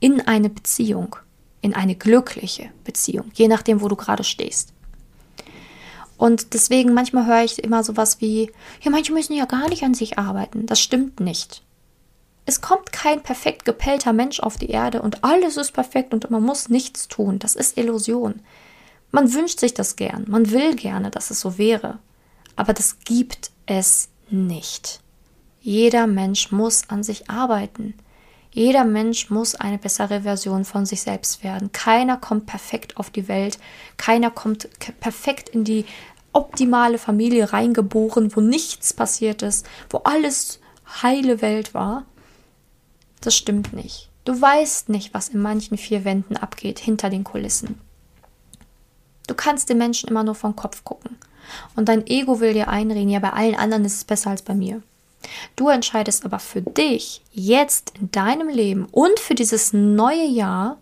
in 0.00 0.20
eine 0.20 0.50
Beziehung, 0.50 1.16
in 1.60 1.74
eine 1.74 1.94
glückliche 1.94 2.70
Beziehung, 2.84 3.30
je 3.34 3.46
nachdem, 3.46 3.80
wo 3.80 3.88
du 3.88 3.94
gerade 3.96 4.24
stehst. 4.24 4.72
Und 6.16 6.54
deswegen 6.54 6.94
manchmal 6.94 7.26
höre 7.26 7.44
ich 7.44 7.62
immer 7.62 7.82
sowas 7.82 8.20
wie, 8.20 8.50
ja, 8.80 8.90
manche 8.90 9.12
müssen 9.12 9.34
ja 9.34 9.44
gar 9.44 9.68
nicht 9.68 9.82
an 9.82 9.94
sich 9.94 10.18
arbeiten. 10.18 10.66
Das 10.66 10.80
stimmt 10.80 11.18
nicht. 11.18 11.64
Es 12.44 12.60
kommt 12.60 12.92
kein 12.92 13.22
perfekt 13.22 13.64
gepellter 13.64 14.12
Mensch 14.12 14.40
auf 14.40 14.56
die 14.56 14.70
Erde 14.70 15.02
und 15.02 15.22
alles 15.22 15.56
ist 15.56 15.72
perfekt 15.72 16.12
und 16.12 16.30
man 16.30 16.42
muss 16.42 16.68
nichts 16.68 17.08
tun. 17.08 17.38
Das 17.38 17.54
ist 17.54 17.78
Illusion. 17.78 18.40
Man 19.10 19.32
wünscht 19.32 19.60
sich 19.60 19.74
das 19.74 19.96
gern, 19.96 20.24
man 20.28 20.50
will 20.50 20.74
gerne, 20.74 21.10
dass 21.10 21.30
es 21.30 21.40
so 21.40 21.58
wäre. 21.58 21.98
Aber 22.56 22.72
das 22.72 22.98
gibt 23.00 23.50
es 23.66 24.08
nicht. 24.30 25.00
Jeder 25.60 26.06
Mensch 26.06 26.50
muss 26.50 26.88
an 26.88 27.02
sich 27.02 27.30
arbeiten. 27.30 27.94
Jeder 28.50 28.84
Mensch 28.84 29.30
muss 29.30 29.54
eine 29.54 29.78
bessere 29.78 30.22
Version 30.22 30.64
von 30.64 30.84
sich 30.84 31.02
selbst 31.02 31.42
werden. 31.42 31.72
Keiner 31.72 32.18
kommt 32.18 32.46
perfekt 32.46 32.96
auf 32.96 33.10
die 33.10 33.28
Welt. 33.28 33.58
Keiner 33.96 34.30
kommt 34.30 34.68
perfekt 35.00 35.48
in 35.48 35.64
die 35.64 35.86
optimale 36.32 36.98
Familie 36.98 37.52
reingeboren, 37.52 38.34
wo 38.36 38.40
nichts 38.40 38.92
passiert 38.92 39.42
ist, 39.42 39.66
wo 39.88 39.98
alles 39.98 40.60
heile 41.02 41.40
Welt 41.40 41.74
war. 41.74 42.04
Das 43.22 43.34
stimmt 43.34 43.72
nicht. 43.72 44.10
Du 44.24 44.40
weißt 44.40 44.88
nicht, 44.88 45.14
was 45.14 45.30
in 45.30 45.40
manchen 45.40 45.78
vier 45.78 46.04
Wänden 46.04 46.36
abgeht, 46.36 46.78
hinter 46.78 47.10
den 47.10 47.24
Kulissen. 47.24 47.80
Du 49.26 49.34
kannst 49.34 49.68
den 49.68 49.78
Menschen 49.78 50.08
immer 50.08 50.24
nur 50.24 50.34
vom 50.34 50.54
Kopf 50.54 50.84
gucken. 50.84 51.16
Und 51.74 51.88
dein 51.88 52.06
Ego 52.06 52.40
will 52.40 52.52
dir 52.52 52.68
einreden, 52.68 53.08
ja, 53.08 53.18
bei 53.18 53.32
allen 53.32 53.54
anderen 53.54 53.84
ist 53.84 53.96
es 53.96 54.04
besser 54.04 54.30
als 54.30 54.42
bei 54.42 54.54
mir. 54.54 54.82
Du 55.56 55.68
entscheidest 55.68 56.24
aber 56.24 56.38
für 56.38 56.62
dich 56.62 57.22
jetzt 57.32 57.92
in 57.98 58.10
deinem 58.10 58.48
Leben 58.48 58.86
und 58.90 59.18
für 59.20 59.34
dieses 59.34 59.72
neue 59.72 60.26
Jahr, 60.26 60.78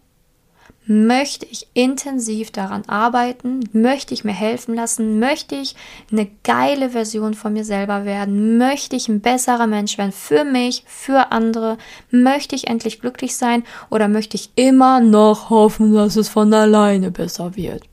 möchte 0.86 1.46
ich 1.46 1.68
intensiv 1.74 2.50
daran 2.50 2.82
arbeiten, 2.88 3.60
möchte 3.72 4.14
ich 4.14 4.24
mir 4.24 4.32
helfen 4.32 4.74
lassen, 4.74 5.18
möchte 5.18 5.54
ich 5.54 5.76
eine 6.10 6.28
geile 6.42 6.90
Version 6.90 7.34
von 7.34 7.52
mir 7.52 7.64
selber 7.64 8.04
werden, 8.04 8.58
möchte 8.58 8.96
ich 8.96 9.08
ein 9.08 9.20
besserer 9.20 9.66
Mensch 9.66 9.98
werden 9.98 10.12
für 10.12 10.44
mich, 10.44 10.84
für 10.86 11.32
andere, 11.32 11.78
möchte 12.10 12.56
ich 12.56 12.66
endlich 12.66 13.00
glücklich 13.00 13.36
sein 13.36 13.62
oder 13.90 14.08
möchte 14.08 14.36
ich 14.36 14.50
immer 14.56 15.00
noch 15.00 15.50
hoffen, 15.50 15.94
dass 15.94 16.16
es 16.16 16.28
von 16.28 16.52
alleine 16.52 17.10
besser 17.10 17.56
wird. 17.56 17.84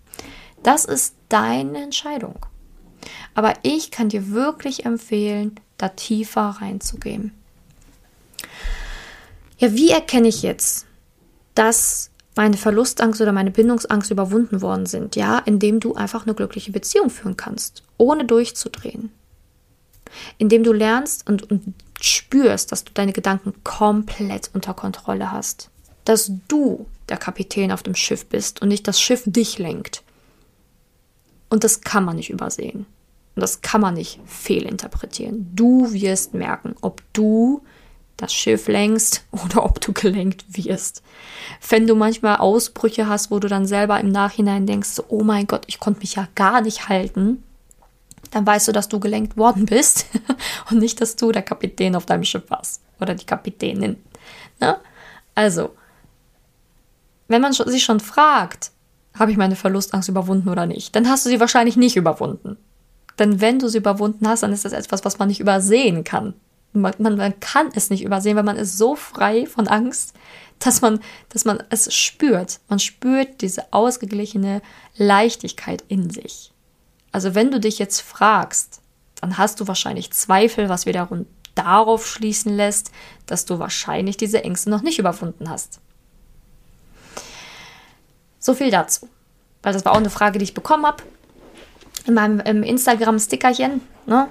Das 0.64 0.86
ist 0.86 1.16
deine 1.30 1.84
Entscheidung. 1.84 2.36
Aber 3.36 3.54
ich 3.62 3.92
kann 3.92 4.10
dir 4.10 4.32
wirklich 4.32 4.86
empfehlen, 4.86 5.60
da 5.78 5.90
tiefer 5.90 6.58
reinzugehen. 6.60 7.32
Ja, 9.60 9.74
wie 9.74 9.92
erkenne 9.92 10.28
ich 10.28 10.42
jetzt, 10.42 10.86
dass 11.56 12.12
meine 12.38 12.58
Verlustangst 12.58 13.20
oder 13.22 13.32
meine 13.32 13.52
Bindungsangst 13.52 14.12
überwunden 14.12 14.62
worden 14.62 14.86
sind, 14.86 15.16
ja, 15.16 15.40
indem 15.40 15.80
du 15.80 15.96
einfach 15.96 16.26
eine 16.26 16.36
glückliche 16.36 16.72
Beziehung 16.72 17.10
führen 17.10 17.38
kannst, 17.38 17.84
ohne 17.98 18.26
durchzudrehen. 18.26 19.12
Indem 20.38 20.64
du 20.64 20.72
lernst 20.72 21.28
und, 21.30 21.52
und 21.52 21.74
spürst, 22.00 22.72
dass 22.72 22.84
du 22.84 22.94
deine 22.94 23.14
Gedanken 23.14 23.54
komplett 23.64 24.52
unter 24.54 24.74
Kontrolle 24.74 25.32
hast. 25.32 25.70
Dass 26.06 26.32
du 26.48 26.86
der 27.10 27.18
Kapitän 27.18 27.72
auf 27.72 27.84
dem 27.84 27.96
Schiff 27.96 28.26
bist 28.26 28.62
und 28.62 28.70
nicht 28.70 28.88
das 28.88 29.02
Schiff 29.02 29.24
dich 29.26 29.58
lenkt. 29.58 30.04
Und 31.50 31.64
das 31.64 31.82
kann 31.82 32.06
man 32.06 32.16
nicht 32.16 32.30
übersehen. 32.30 32.86
Und 33.36 33.42
das 33.42 33.62
kann 33.62 33.82
man 33.82 33.94
nicht 33.94 34.20
fehlinterpretieren. 34.26 35.52
Du 35.54 35.94
wirst 35.94 36.34
merken, 36.34 36.76
ob 36.82 37.02
du 37.14 37.62
das 38.18 38.34
Schiff 38.34 38.68
lenkst 38.68 39.26
oder 39.32 39.64
ob 39.64 39.80
du 39.80 39.94
gelenkt 39.94 40.46
wirst. 40.50 41.04
Wenn 41.70 41.88
du 41.88 41.96
manchmal 41.96 42.38
Ausbrüche 42.38 43.08
hast, 43.08 43.32
wo 43.32 43.40
du 43.40 43.48
dann 43.48 43.66
selber 43.66 44.00
im 44.00 44.10
Nachhinein 44.12 44.66
denkst, 44.66 45.02
oh 45.08 45.24
mein 45.24 45.48
Gott, 45.48 45.64
ich 45.68 45.80
konnte 45.80 46.02
mich 46.02 46.16
ja 46.16 46.28
gar 46.36 46.62
nicht 46.62 46.90
halten, 46.90 47.44
dann 48.32 48.46
weißt 48.46 48.68
du, 48.68 48.72
dass 48.72 48.90
du 48.90 49.00
gelenkt 49.00 49.38
worden 49.38 49.66
bist 49.66 50.08
und 50.70 50.80
nicht, 50.80 51.00
dass 51.00 51.16
du 51.16 51.32
der 51.32 51.44
Kapitän 51.44 51.96
auf 51.96 52.06
deinem 52.06 52.24
Schiff 52.24 52.44
warst 52.50 52.82
oder 53.00 53.16
die 53.16 53.26
Kapitänin. 53.26 53.98
Ne? 54.60 54.78
Also, 55.36 55.76
wenn 57.28 57.42
man 57.42 57.54
sich 57.54 57.84
schon 57.84 58.00
fragt, 58.00 58.72
habe 59.14 59.32
ich 59.32 59.38
meine 59.38 59.56
Verlustangst 59.56 60.10
überwunden 60.10 60.50
oder 60.50 60.66
nicht, 60.66 60.96
dann 60.96 61.10
hast 61.10 61.26
du 61.26 61.30
sie 61.30 61.40
wahrscheinlich 61.40 61.78
nicht 61.78 61.96
überwunden. 61.96 62.58
Denn 63.20 63.42
wenn 63.42 63.60
du 63.60 63.68
sie 63.68 63.80
überwunden 63.80 64.28
hast, 64.28 64.44
dann 64.44 64.54
ist 64.54 64.66
das 64.66 64.74
etwas, 64.74 65.04
was 65.04 65.18
man 65.18 65.28
nicht 65.28 65.40
übersehen 65.40 66.04
kann. 66.04 66.34
Man, 66.82 67.18
man, 67.18 67.40
kann 67.40 67.70
es 67.76 67.90
nicht 67.90 68.04
übersehen, 68.04 68.36
weil 68.36 68.44
man 68.44 68.58
ist 68.58 68.78
so 68.78 68.96
frei 68.96 69.46
von 69.46 69.68
Angst, 69.68 70.14
dass 70.60 70.82
man, 70.82 71.00
dass 71.30 71.46
man 71.46 71.62
es 71.70 71.94
spürt. 71.94 72.60
Man 72.68 72.80
spürt 72.80 73.42
diese 73.42 73.72
ausgeglichene 73.72 74.62
Leichtigkeit 74.96 75.84
in 75.88 76.10
sich. 76.10 76.52
Also 77.12 77.36
wenn 77.36 77.52
du 77.52 77.60
dich 77.60 77.80
jetzt 77.80 78.02
fragst, 78.02 78.82
dann 79.22 79.38
hast 79.38 79.60
du 79.60 79.68
wahrscheinlich 79.68 80.12
Zweifel, 80.12 80.70
was 80.70 80.86
wiederum 80.86 81.26
darauf 81.56 82.08
schließen 82.08 82.56
lässt, 82.56 82.92
dass 83.26 83.46
du 83.46 83.60
wahrscheinlich 83.60 84.18
diese 84.18 84.44
Ängste 84.44 84.70
noch 84.70 84.84
nicht 84.84 85.00
überwunden 85.00 85.50
hast. 85.50 85.80
So 88.40 88.54
viel 88.54 88.72
dazu. 88.72 89.10
Weil 89.64 89.74
das 89.74 89.84
war 89.84 89.94
auch 89.94 89.98
eine 89.98 90.10
Frage, 90.10 90.40
die 90.40 90.44
ich 90.44 90.54
bekommen 90.54 90.86
habe 90.86 91.04
in 92.06 92.14
meinem 92.14 92.64
Instagram-Stickerchen. 92.64 93.82
Ne? 94.06 94.30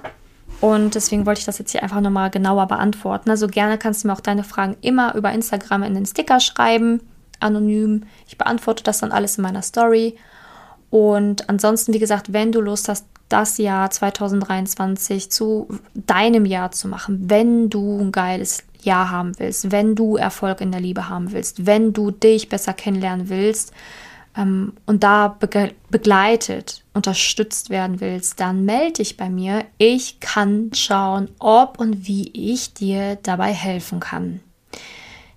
Und 0.59 0.95
deswegen 0.95 1.25
wollte 1.25 1.39
ich 1.39 1.45
das 1.45 1.59
jetzt 1.59 1.71
hier 1.71 1.83
einfach 1.83 2.01
nochmal 2.01 2.31
genauer 2.31 2.67
beantworten. 2.67 3.29
Also 3.29 3.47
gerne 3.47 3.77
kannst 3.77 4.03
du 4.03 4.07
mir 4.07 4.13
auch 4.13 4.21
deine 4.21 4.43
Fragen 4.43 4.75
immer 4.81 5.13
über 5.15 5.31
Instagram 5.31 5.83
in 5.83 5.93
den 5.93 6.05
Sticker 6.05 6.39
schreiben, 6.39 7.01
anonym. 7.39 8.03
Ich 8.27 8.37
beantworte 8.37 8.83
das 8.83 8.99
dann 8.99 9.11
alles 9.11 9.37
in 9.37 9.43
meiner 9.43 9.61
Story. 9.61 10.15
Und 10.89 11.49
ansonsten, 11.49 11.93
wie 11.93 11.99
gesagt, 11.99 12.33
wenn 12.33 12.51
du 12.51 12.61
Lust 12.61 12.89
hast, 12.89 13.05
das 13.29 13.57
Jahr 13.57 13.91
2023 13.91 15.29
zu 15.29 15.67
deinem 15.93 16.45
Jahr 16.45 16.71
zu 16.71 16.87
machen, 16.87 17.29
wenn 17.29 17.69
du 17.69 17.99
ein 17.99 18.11
geiles 18.11 18.63
Jahr 18.81 19.11
haben 19.11 19.37
willst, 19.37 19.71
wenn 19.71 19.95
du 19.95 20.15
Erfolg 20.15 20.61
in 20.61 20.71
der 20.71 20.79
Liebe 20.79 21.09
haben 21.09 21.33
willst, 21.33 21.65
wenn 21.65 21.91
du 21.91 22.11
dich 22.11 22.47
besser 22.47 22.73
kennenlernen 22.73 23.27
willst, 23.27 23.73
ähm, 24.37 24.73
und 24.85 25.03
da 25.03 25.27
be 25.27 25.71
begleitet, 25.89 26.83
unterstützt 26.93 27.69
werden 27.69 27.99
willst, 27.99 28.39
dann 28.39 28.65
melde 28.65 28.93
dich 28.93 29.17
bei 29.17 29.29
mir. 29.29 29.65
Ich 29.77 30.19
kann 30.19 30.71
schauen, 30.73 31.29
ob 31.39 31.79
und 31.79 32.07
wie 32.07 32.29
ich 32.33 32.73
dir 32.73 33.17
dabei 33.23 33.53
helfen 33.53 33.99
kann. 33.99 34.41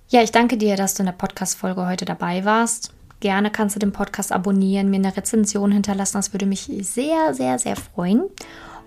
Ja, 0.09 0.23
ich 0.23 0.33
danke 0.33 0.57
dir, 0.57 0.77
dass 0.77 0.95
du 0.95 1.03
in 1.03 1.07
der 1.07 1.13
Podcast-Folge 1.13 1.87
heute 1.87 2.05
dabei 2.05 2.45
warst. 2.45 2.93
Gerne 3.21 3.51
kannst 3.51 3.77
du 3.77 3.81
den 3.81 3.93
Podcast 3.93 4.33
abonnieren, 4.33 4.91
mir 4.91 4.97
eine 4.97 5.17
Rezension 5.17 5.71
hinterlassen. 5.73 6.17
Das 6.19 6.33
würde 6.33 6.47
mich 6.47 6.71
sehr, 6.81 7.35
sehr, 7.35 7.59
sehr 7.59 7.77
freuen. 7.77 8.25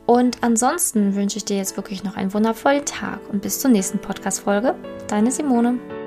Und 0.05 0.43
ansonsten 0.43 1.15
wünsche 1.15 1.37
ich 1.37 1.45
dir 1.45 1.57
jetzt 1.57 1.77
wirklich 1.77 2.03
noch 2.03 2.17
einen 2.17 2.33
wundervollen 2.33 2.85
Tag 2.85 3.19
und 3.31 3.41
bis 3.41 3.59
zur 3.59 3.71
nächsten 3.71 3.99
Podcast-Folge. 3.99 4.75
Deine 5.07 5.31
Simone. 5.31 5.79